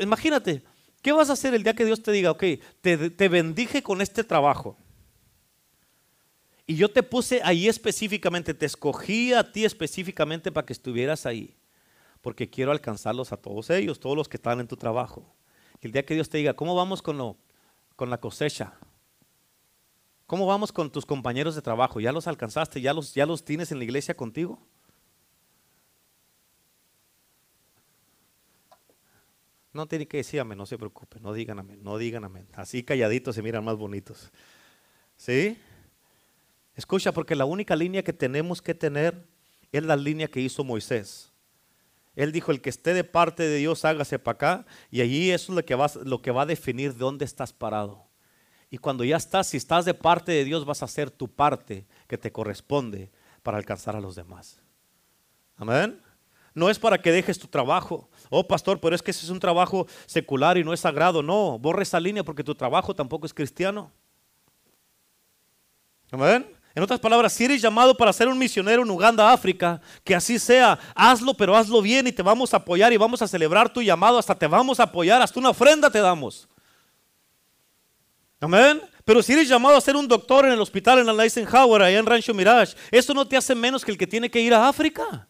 [0.00, 0.62] imagínate,
[1.02, 2.44] ¿qué vas a hacer el día que Dios te diga, ok,
[2.80, 4.78] te, te bendije con este trabajo?
[6.68, 11.56] Y yo te puse ahí específicamente, te escogí a ti específicamente para que estuvieras ahí.
[12.20, 15.34] Porque quiero alcanzarlos a todos ellos, todos los que están en tu trabajo.
[15.80, 17.38] El día que Dios te diga, ¿cómo vamos con, lo,
[17.96, 18.74] con la cosecha?
[20.26, 22.00] ¿Cómo vamos con tus compañeros de trabajo?
[22.00, 22.82] ¿Ya los alcanzaste?
[22.82, 24.60] ¿Ya los, ya los tienes en la iglesia contigo?
[29.72, 32.46] No tiene que decir amén, no se preocupe, no digan amén, no digan amén.
[32.52, 34.30] Así calladitos se miran más bonitos.
[35.16, 35.58] ¿Sí?
[36.78, 39.26] Escucha, porque la única línea que tenemos que tener
[39.72, 41.32] es la línea que hizo Moisés.
[42.14, 44.66] Él dijo, el que esté de parte de Dios, hágase para acá.
[44.88, 47.52] Y allí eso es lo que, va, lo que va a definir de dónde estás
[47.52, 48.06] parado.
[48.70, 51.84] Y cuando ya estás, si estás de parte de Dios, vas a hacer tu parte
[52.06, 53.10] que te corresponde
[53.42, 54.62] para alcanzar a los demás.
[55.56, 56.00] Amén.
[56.54, 58.08] No es para que dejes tu trabajo.
[58.30, 61.24] Oh, pastor, pero es que ese es un trabajo secular y no es sagrado.
[61.24, 63.90] No, borre esa línea porque tu trabajo tampoco es cristiano.
[66.12, 66.57] Amén.
[66.78, 70.38] En otras palabras, si eres llamado para ser un misionero en Uganda, África, que así
[70.38, 73.82] sea, hazlo, pero hazlo bien y te vamos a apoyar y vamos a celebrar tu
[73.82, 76.48] llamado, hasta te vamos a apoyar, hasta una ofrenda te damos.
[78.38, 78.80] Amén.
[79.04, 81.98] Pero si eres llamado a ser un doctor en el hospital en la Eisenhower, allá
[81.98, 84.68] en Rancho Mirage, eso no te hace menos que el que tiene que ir a
[84.68, 85.26] África.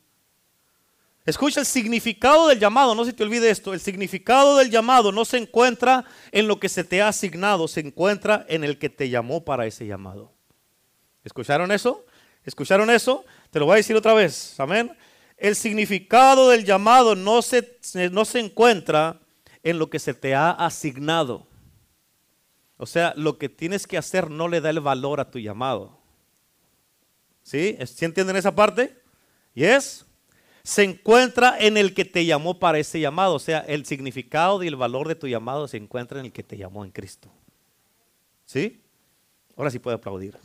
[1.24, 5.24] Escucha el significado del llamado, no se te olvide esto, el significado del llamado no
[5.24, 9.08] se encuentra en lo que se te ha asignado, se encuentra en el que te
[9.08, 10.37] llamó para ese llamado.
[11.24, 12.04] ¿Escucharon eso?
[12.44, 13.24] ¿Escucharon eso?
[13.50, 14.58] Te lo voy a decir otra vez.
[14.58, 14.96] Amén.
[15.36, 17.78] El significado del llamado no se,
[18.10, 19.20] no se encuentra
[19.62, 21.46] en lo que se te ha asignado.
[22.76, 25.98] O sea, lo que tienes que hacer no le da el valor a tu llamado.
[27.42, 27.76] ¿Sí?
[27.86, 28.96] ¿Sí entienden esa parte?
[29.54, 30.06] ¿Y es?
[30.62, 33.34] Se encuentra en el que te llamó para ese llamado.
[33.34, 36.42] O sea, el significado y el valor de tu llamado se encuentra en el que
[36.42, 37.30] te llamó en Cristo.
[38.44, 38.80] ¿Sí?
[39.56, 40.36] Ahora sí puede aplaudir.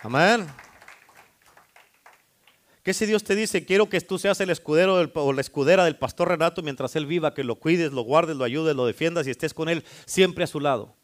[0.00, 0.46] Amén.
[2.82, 5.96] ¿Qué si Dios te dice, quiero que tú seas el escudero o la escudera del
[5.96, 9.30] pastor Renato mientras él viva, que lo cuides, lo guardes, lo ayudes, lo defiendas y
[9.30, 10.94] estés con él siempre a su lado?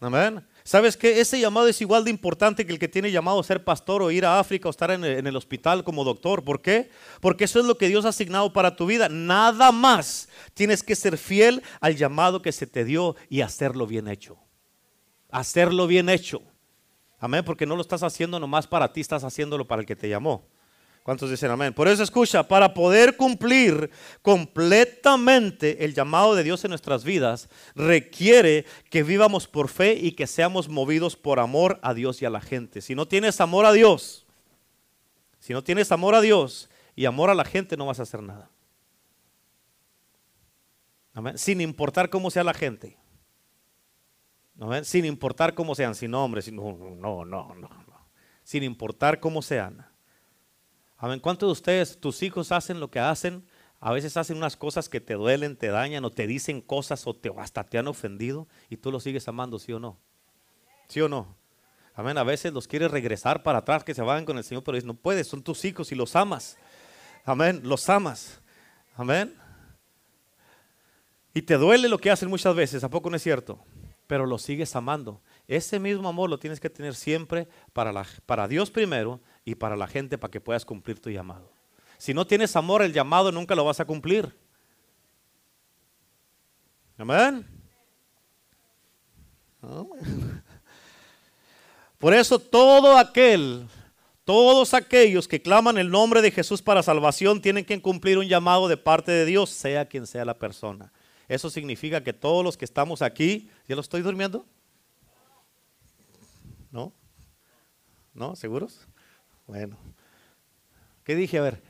[0.00, 0.44] Amén.
[0.64, 1.20] ¿Sabes qué?
[1.20, 4.10] Ese llamado es igual de importante que el que tiene llamado a ser pastor o
[4.10, 6.42] ir a África o estar en el, en el, hospital como doctor.
[6.42, 6.90] ¿Por qué?
[7.20, 9.08] Porque eso es lo que Dios ha asignado para tu vida.
[9.08, 14.08] Nada más tienes que ser fiel al llamado que se te dio y hacerlo bien
[14.08, 14.38] hecho.
[15.30, 16.42] Hacerlo bien hecho.
[17.22, 20.08] Amén, porque no lo estás haciendo nomás para ti, estás haciéndolo para el que te
[20.08, 20.44] llamó.
[21.04, 21.72] ¿Cuántos dicen amén?
[21.72, 23.90] Por eso escucha, para poder cumplir
[24.22, 30.26] completamente el llamado de Dios en nuestras vidas, requiere que vivamos por fe y que
[30.26, 32.80] seamos movidos por amor a Dios y a la gente.
[32.80, 34.26] Si no tienes amor a Dios,
[35.38, 38.20] si no tienes amor a Dios y amor a la gente, no vas a hacer
[38.20, 38.50] nada.
[41.14, 41.38] Amén.
[41.38, 42.96] Sin importar cómo sea la gente.
[44.84, 47.68] Sin importar cómo sean, sin nombres, no, no, no, no,
[48.44, 49.86] sin importar cómo sean.
[50.96, 51.18] Amén.
[51.18, 53.44] ¿Cuántos de ustedes, tus hijos hacen lo que hacen?
[53.80, 57.14] A veces hacen unas cosas que te duelen, te dañan o te dicen cosas o
[57.14, 59.98] te, hasta te han ofendido y tú los sigues amando, ¿sí o no?
[60.86, 61.34] ¿Sí o no?
[61.94, 62.16] Amén.
[62.16, 64.94] A veces los quieres regresar para atrás, que se vayan con el Señor, pero no
[64.94, 66.56] puedes, son tus hijos y los amas.
[67.24, 67.60] Amén.
[67.64, 68.40] Los amas.
[68.94, 69.34] Amén.
[71.34, 73.58] Y te duele lo que hacen muchas veces, ¿a poco no es cierto?
[74.12, 75.22] Pero lo sigues amando.
[75.48, 79.74] Ese mismo amor lo tienes que tener siempre para, la, para Dios primero y para
[79.74, 81.50] la gente para que puedas cumplir tu llamado.
[81.96, 84.30] Si no tienes amor, el llamado nunca lo vas a cumplir.
[86.98, 87.46] Amén.
[91.96, 93.66] Por eso todo aquel,
[94.26, 98.68] todos aquellos que claman el nombre de Jesús para salvación tienen que cumplir un llamado
[98.68, 100.92] de parte de Dios, sea quien sea la persona.
[101.32, 104.44] Eso significa que todos los que estamos aquí, ¿ya lo estoy durmiendo?
[106.70, 106.92] ¿No?
[108.12, 108.36] ¿No?
[108.36, 108.86] ¿Seguros?
[109.46, 109.78] Bueno.
[111.04, 111.38] ¿Qué dije?
[111.38, 111.62] A ver.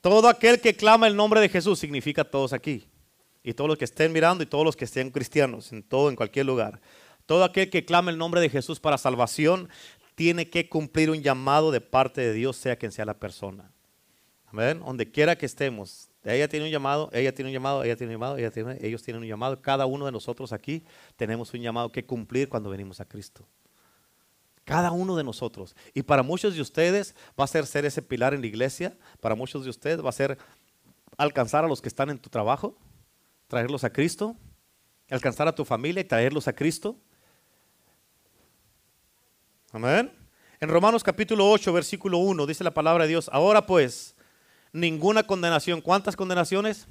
[0.00, 2.88] Todo aquel que clama el nombre de Jesús significa todos aquí.
[3.44, 6.16] Y todos los que estén mirando y todos los que estén cristianos, en todo, en
[6.16, 6.80] cualquier lugar.
[7.24, 9.68] Todo aquel que clama el nombre de Jesús para salvación
[10.16, 13.70] tiene que cumplir un llamado de parte de Dios, sea quien sea la persona.
[14.46, 14.80] Amén.
[14.80, 18.20] Donde quiera que estemos, ella tiene un llamado, ella tiene un llamado, ella tiene un
[18.20, 18.36] llamado,
[18.80, 19.62] ellos tienen un llamado.
[19.62, 20.82] Cada uno de nosotros aquí
[21.16, 23.46] tenemos un llamado que cumplir cuando venimos a Cristo.
[24.64, 25.76] Cada uno de nosotros.
[25.94, 28.96] Y para muchos de ustedes va a ser ser ese pilar en la iglesia.
[29.20, 30.36] Para muchos de ustedes va a ser
[31.16, 32.76] alcanzar a los que están en tu trabajo,
[33.46, 34.36] traerlos a Cristo.
[35.08, 36.96] Alcanzar a tu familia y traerlos a Cristo.
[39.70, 40.12] Amén.
[40.58, 43.30] En Romanos capítulo 8, versículo 1 dice la palabra de Dios.
[43.32, 44.15] Ahora pues
[44.76, 45.80] ninguna condenación.
[45.80, 46.86] ¿Cuántas condenaciones?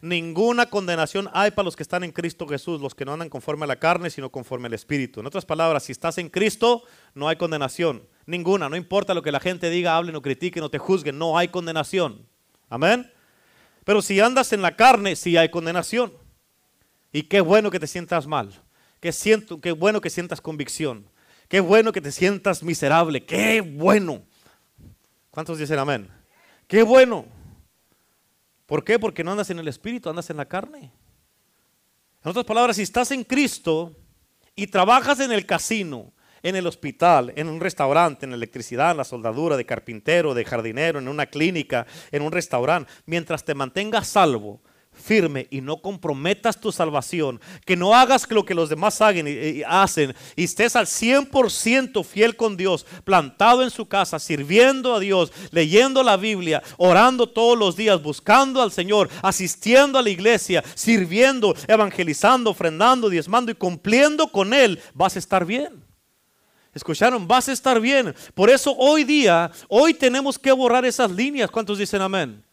[0.00, 3.64] Ninguna condenación hay para los que están en Cristo Jesús, los que no andan conforme
[3.64, 5.20] a la carne, sino conforme al Espíritu.
[5.20, 6.82] En otras palabras, si estás en Cristo,
[7.14, 8.06] no hay condenación.
[8.26, 11.38] Ninguna, no importa lo que la gente diga, hablen o critiquen o te juzguen, no
[11.38, 12.26] hay condenación.
[12.68, 13.10] Amén.
[13.84, 16.12] Pero si andas en la carne, sí hay condenación.
[17.10, 18.50] Y qué bueno que te sientas mal.
[19.00, 21.08] Qué, siento, qué bueno que sientas convicción.
[21.48, 23.24] Qué bueno que te sientas miserable.
[23.24, 24.22] Qué bueno.
[25.30, 26.23] ¿Cuántos dicen amén?
[26.74, 27.24] Qué bueno.
[28.66, 28.98] ¿Por qué?
[28.98, 30.90] Porque no andas en el espíritu, andas en la carne.
[32.24, 33.94] En otras palabras, si estás en Cristo
[34.56, 36.12] y trabajas en el casino,
[36.42, 40.98] en el hospital, en un restaurante, en electricidad, en la soldadura, de carpintero, de jardinero,
[40.98, 44.60] en una clínica, en un restaurante, mientras te mantengas salvo,
[44.94, 49.62] firme y no comprometas tu salvación, que no hagas lo que los demás hagan y,
[49.66, 55.32] hacen y estés al 100% fiel con Dios, plantado en su casa, sirviendo a Dios,
[55.50, 61.54] leyendo la Biblia, orando todos los días, buscando al Señor, asistiendo a la iglesia, sirviendo,
[61.68, 65.84] evangelizando, ofrendando, diezmando y cumpliendo con Él, vas a estar bien.
[66.74, 67.26] ¿Escucharon?
[67.28, 68.14] Vas a estar bien.
[68.34, 71.50] Por eso hoy día, hoy tenemos que borrar esas líneas.
[71.50, 72.43] ¿Cuántos dicen amén?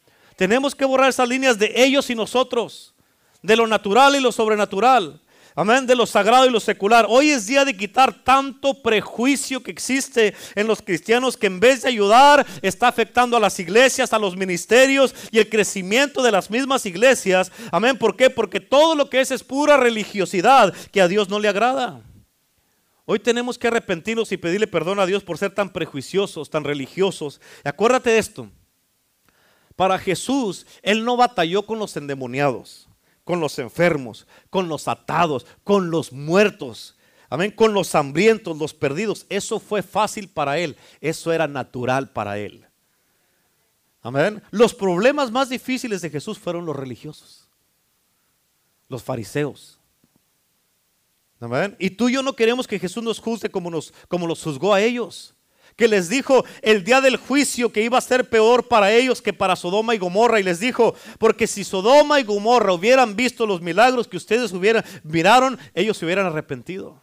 [0.42, 2.96] Tenemos que borrar esas líneas de ellos y nosotros,
[3.42, 5.20] de lo natural y lo sobrenatural,
[5.54, 7.06] Amén, de lo sagrado y lo secular.
[7.08, 11.82] Hoy es día de quitar tanto prejuicio que existe en los cristianos que en vez
[11.82, 16.50] de ayudar está afectando a las iglesias, a los ministerios y el crecimiento de las
[16.50, 17.52] mismas iglesias.
[17.70, 18.28] Amén, ¿por qué?
[18.28, 22.00] Porque todo lo que es es pura religiosidad que a Dios no le agrada.
[23.04, 27.40] Hoy tenemos que arrepentirnos y pedirle perdón a Dios por ser tan prejuiciosos, tan religiosos.
[27.62, 28.50] acuérdate de esto.
[29.76, 32.88] Para Jesús, Él no batalló con los endemoniados
[33.24, 36.96] con los enfermos, con los atados, con los muertos.
[37.28, 39.26] Amén, con los hambrientos, los perdidos.
[39.28, 40.76] Eso fue fácil para él.
[41.00, 42.66] Eso era natural para él.
[44.02, 44.42] Amén.
[44.50, 47.48] Los problemas más difíciles de Jesús fueron los religiosos,
[48.88, 49.78] los fariseos.
[51.40, 51.76] Amén.
[51.78, 54.74] Y tú y yo no queremos que Jesús nos juzgue como, nos, como los juzgó
[54.74, 55.34] a ellos
[55.76, 59.32] que les dijo el día del juicio que iba a ser peor para ellos que
[59.32, 60.40] para Sodoma y Gomorra.
[60.40, 64.84] Y les dijo, porque si Sodoma y Gomorra hubieran visto los milagros que ustedes hubieran,
[65.02, 67.00] miraron, ellos se hubieran arrepentido.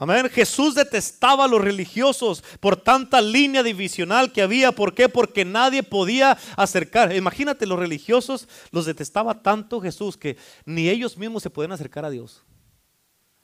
[0.00, 0.30] Amén.
[0.30, 4.70] Jesús detestaba a los religiosos por tanta línea divisional que había.
[4.70, 5.08] ¿Por qué?
[5.08, 7.12] Porque nadie podía acercar.
[7.16, 12.10] Imagínate, los religiosos los detestaba tanto Jesús que ni ellos mismos se podían acercar a
[12.10, 12.44] Dios.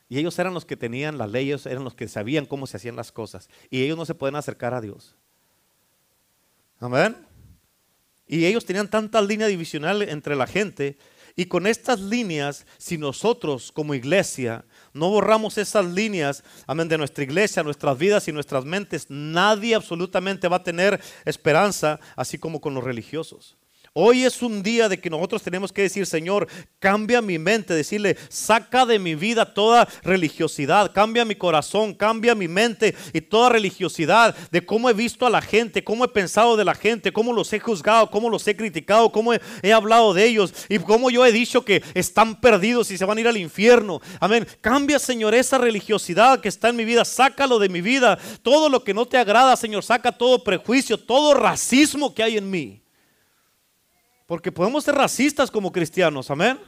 [0.09, 2.96] Y ellos eran los que tenían las leyes, eran los que sabían cómo se hacían
[2.96, 3.48] las cosas.
[3.70, 5.14] Y ellos no se pueden acercar a Dios.
[6.78, 7.16] Amén.
[8.26, 10.98] Y ellos tenían tanta línea divisional entre la gente.
[11.36, 17.24] Y con estas líneas, si nosotros como iglesia no borramos esas líneas, amén, de nuestra
[17.24, 22.74] iglesia, nuestras vidas y nuestras mentes, nadie absolutamente va a tener esperanza, así como con
[22.74, 23.57] los religiosos.
[23.97, 26.49] Hoy es un día de que nosotros tenemos que decir, Señor,
[26.80, 32.49] cambia mi mente, decirle, saca de mi vida toda religiosidad, cambia mi corazón, cambia mi
[32.49, 36.64] mente y toda religiosidad de cómo he visto a la gente, cómo he pensado de
[36.64, 40.53] la gente, cómo los he juzgado, cómo los he criticado, cómo he, hablado de ellos
[40.68, 44.01] y cómo yo he dicho que están perdidos y se van a ir al infierno.
[44.18, 44.45] Amén.
[44.61, 48.18] Cambia, Señor, esa religiosidad que está en mi vida, sácalo de mi vida.
[48.42, 52.51] Todo lo que no te agrada, Señor, saca todo prejuicio, todo racismo que hay en
[52.51, 52.84] mí.
[54.27, 56.59] Porque podemos ser racistas como cristianos, amén.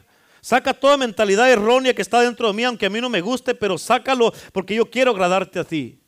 [0.40, 3.54] Saca toda mentalidad errónea que está dentro de mí, aunque a mí no me guste,
[3.54, 5.98] pero sácalo porque yo quiero agradarte a ti.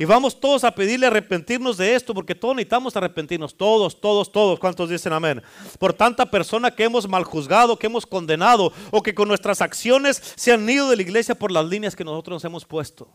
[0.00, 4.60] Y vamos todos a pedirle arrepentirnos de esto, porque todos necesitamos arrepentirnos, todos, todos, todos.
[4.60, 5.42] ¿Cuántos dicen amén?
[5.78, 10.22] Por tanta persona que hemos mal juzgado, que hemos condenado, o que con nuestras acciones
[10.36, 13.10] se han ido de la iglesia por las líneas que nosotros nos hemos puesto.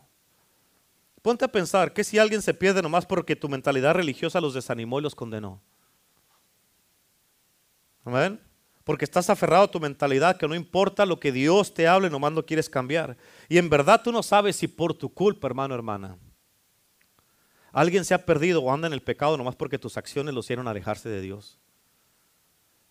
[1.22, 4.98] Ponte a pensar que si alguien se pierde nomás porque tu mentalidad religiosa los desanimó
[4.98, 5.62] y los condenó.
[8.04, 8.40] Amén.
[8.84, 12.32] Porque estás aferrado a tu mentalidad que no importa lo que Dios te hable, nomás
[12.32, 13.16] no quieres cambiar.
[13.48, 16.18] Y en verdad tú no sabes si por tu culpa, hermano, hermana,
[17.72, 20.68] alguien se ha perdido o anda en el pecado nomás porque tus acciones lo hicieron
[20.68, 21.58] alejarse de Dios.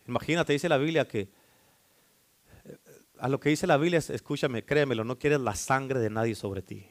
[0.08, 1.30] Imagínate, dice la Biblia que
[3.20, 6.62] a lo que dice la Biblia, escúchame, créemelo, no quieres la sangre de nadie sobre
[6.64, 6.90] ti.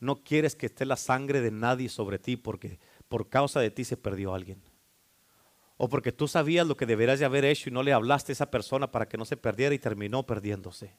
[0.00, 3.84] No quieres que esté la sangre de nadie sobre ti porque por causa de ti
[3.84, 4.60] se perdió alguien
[5.82, 8.34] o porque tú sabías lo que deberías de haber hecho y no le hablaste a
[8.34, 10.92] esa persona para que no se perdiera y terminó perdiéndose.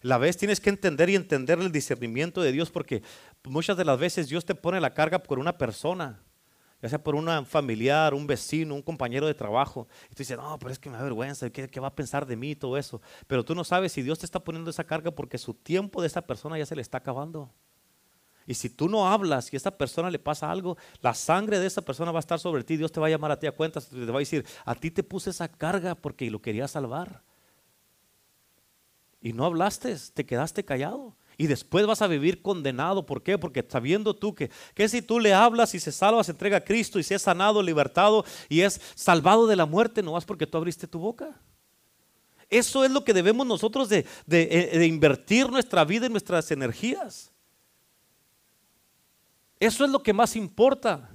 [0.00, 3.02] La vez tienes que entender y entender el discernimiento de Dios porque
[3.44, 6.22] muchas de las veces Dios te pone la carga por una persona,
[6.80, 9.86] ya sea por un familiar, un vecino, un compañero de trabajo.
[10.06, 12.24] Y tú dices, no, pero es que me da vergüenza, ¿qué, ¿qué, va a pensar
[12.24, 13.02] de mí y todo eso?
[13.26, 16.06] Pero tú no sabes si Dios te está poniendo esa carga porque su tiempo de
[16.06, 17.52] esa persona ya se le está acabando.
[18.46, 21.66] Y si tú no hablas y a esa persona le pasa algo, la sangre de
[21.66, 22.76] esa persona va a estar sobre ti.
[22.76, 23.88] Dios te va a llamar a ti a cuentas.
[23.88, 27.22] Te va a decir, a ti te puse esa carga porque lo quería salvar.
[29.20, 31.16] Y no hablaste, te quedaste callado.
[31.36, 33.04] Y después vas a vivir condenado.
[33.04, 33.36] ¿Por qué?
[33.36, 36.64] Porque sabiendo tú que, que si tú le hablas y se salva, se entrega a
[36.64, 40.46] Cristo y se es sanado, libertado y es salvado de la muerte, no vas porque
[40.46, 41.40] tú abriste tu boca.
[42.48, 47.32] Eso es lo que debemos nosotros de, de, de invertir nuestra vida y nuestras energías.
[49.58, 51.08] Eso es lo que más importa.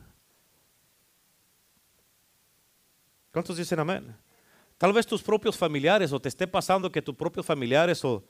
[3.31, 4.15] ¿Cuántos dicen amén?
[4.77, 8.25] Tal vez tus propios familiares o te esté pasando que tus propios familiares o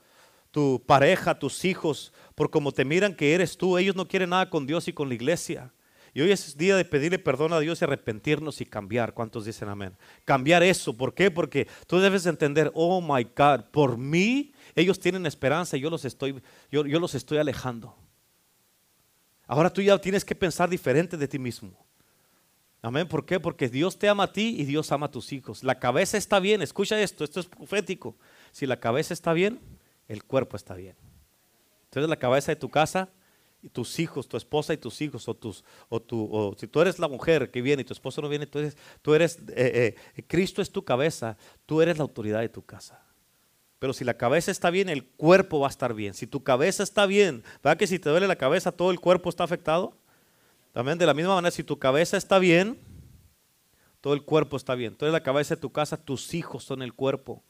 [0.50, 4.50] tu pareja, tus hijos, por como te miran que eres tú, ellos no quieren nada
[4.50, 5.72] con Dios y con la iglesia.
[6.14, 9.14] Y hoy es día de pedirle perdón a Dios y arrepentirnos y cambiar.
[9.14, 9.96] ¿Cuántos dicen amén?
[10.26, 10.94] Cambiar eso.
[10.94, 11.30] ¿Por qué?
[11.30, 16.04] Porque tú debes entender, oh my God, por mí ellos tienen esperanza y yo los
[16.04, 17.96] estoy, yo, yo los estoy alejando.
[19.52, 21.76] Ahora tú ya tienes que pensar diferente de ti mismo.
[22.80, 23.06] Amén.
[23.06, 23.38] ¿Por qué?
[23.38, 25.62] Porque Dios te ama a ti y Dios ama a tus hijos.
[25.62, 26.62] La cabeza está bien.
[26.62, 27.22] Escucha esto.
[27.22, 28.16] Esto es profético.
[28.50, 29.60] Si la cabeza está bien,
[30.08, 30.96] el cuerpo está bien.
[31.84, 33.10] Entonces la cabeza de tu casa
[33.60, 36.80] y tus hijos, tu esposa y tus hijos, o, tus, o, tu, o si tú
[36.80, 39.94] eres la mujer que viene y tu esposo no viene, tú eres, tú eres eh,
[40.16, 41.36] eh, Cristo es tu cabeza,
[41.66, 43.04] tú eres la autoridad de tu casa.
[43.82, 46.14] Pero si la cabeza está bien, el cuerpo va a estar bien.
[46.14, 49.28] Si tu cabeza está bien, ¿verdad que si te duele la cabeza, todo el cuerpo
[49.28, 49.96] está afectado?
[50.70, 52.78] También de la misma manera, si tu cabeza está bien,
[54.00, 54.92] todo el cuerpo está bien.
[54.92, 57.42] Entonces la cabeza de tu casa, tus hijos son el cuerpo.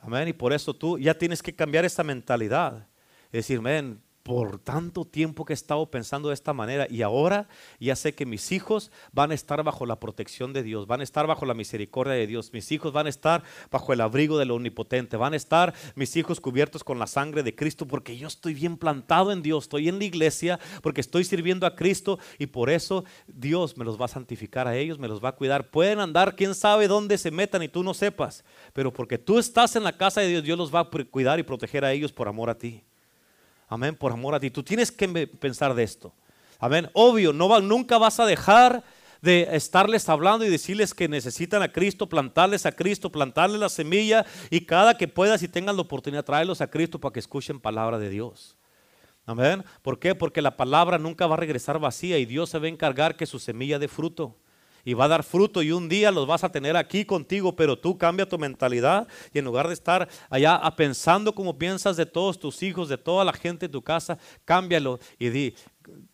[0.00, 0.28] Amén.
[0.28, 2.86] Y por eso tú ya tienes que cambiar esa mentalidad.
[3.28, 7.48] Es decir, ven, por tanto tiempo que he estado pensando de esta manera y ahora
[7.80, 11.04] ya sé que mis hijos van a estar bajo la protección de Dios, van a
[11.04, 14.50] estar bajo la misericordia de Dios, mis hijos van a estar bajo el abrigo del
[14.50, 18.54] omnipotente, van a estar mis hijos cubiertos con la sangre de Cristo porque yo estoy
[18.54, 22.70] bien plantado en Dios, estoy en la iglesia porque estoy sirviendo a Cristo y por
[22.70, 25.70] eso Dios me los va a santificar a ellos, me los va a cuidar.
[25.70, 29.76] Pueden andar quién sabe dónde se metan y tú no sepas, pero porque tú estás
[29.76, 32.28] en la casa de Dios, Dios los va a cuidar y proteger a ellos por
[32.28, 32.84] amor a ti.
[33.72, 34.50] Amén, por amor a ti.
[34.50, 36.12] Tú tienes que pensar de esto.
[36.58, 36.90] Amén.
[36.92, 38.84] Obvio, no nunca vas a dejar
[39.22, 44.26] de estarles hablando y decirles que necesitan a Cristo, plantarles a Cristo, plantarles la semilla
[44.50, 47.98] y cada que puedas y tengas la oportunidad, traerlos a Cristo para que escuchen palabra
[47.98, 48.58] de Dios.
[49.24, 49.64] Amén.
[49.80, 50.14] ¿Por qué?
[50.14, 53.24] Porque la palabra nunca va a regresar vacía y Dios se va a encargar que
[53.24, 54.36] su semilla dé fruto
[54.84, 57.78] y va a dar fruto y un día los vas a tener aquí contigo, pero
[57.78, 62.38] tú cambia tu mentalidad y en lugar de estar allá pensando como piensas de todos
[62.38, 65.54] tus hijos, de toda la gente de tu casa, cámbialo y di,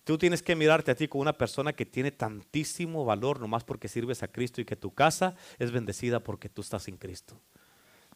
[0.05, 3.89] tú tienes que mirarte a ti como una persona que tiene tantísimo valor nomás porque
[3.89, 7.41] sirves a Cristo y que tu casa es bendecida porque tú estás en Cristo.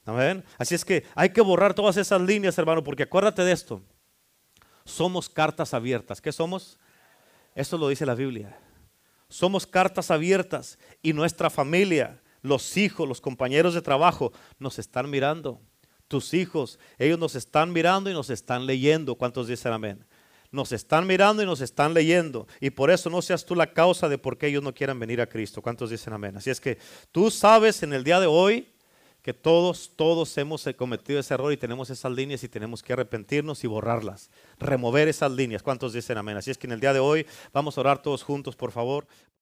[0.04, 0.44] Amén.
[0.58, 3.80] Así es que hay que borrar todas esas líneas, hermano, porque acuérdate de esto.
[4.84, 6.20] Somos cartas abiertas.
[6.20, 6.78] ¿Qué somos?
[7.54, 8.58] Eso lo dice la Biblia.
[9.32, 15.58] Somos cartas abiertas y nuestra familia, los hijos, los compañeros de trabajo nos están mirando.
[16.06, 19.14] Tus hijos, ellos nos están mirando y nos están leyendo.
[19.14, 20.04] ¿Cuántos dicen amén?
[20.50, 22.46] Nos están mirando y nos están leyendo.
[22.60, 25.22] Y por eso no seas tú la causa de por qué ellos no quieran venir
[25.22, 25.62] a Cristo.
[25.62, 26.36] ¿Cuántos dicen amén?
[26.36, 26.76] Así es que
[27.10, 28.68] tú sabes en el día de hoy
[29.22, 33.62] que todos, todos hemos cometido ese error y tenemos esas líneas y tenemos que arrepentirnos
[33.62, 35.62] y borrarlas, remover esas líneas.
[35.62, 36.36] ¿Cuántos dicen amén?
[36.36, 39.06] Así es que en el día de hoy vamos a orar todos juntos, por favor.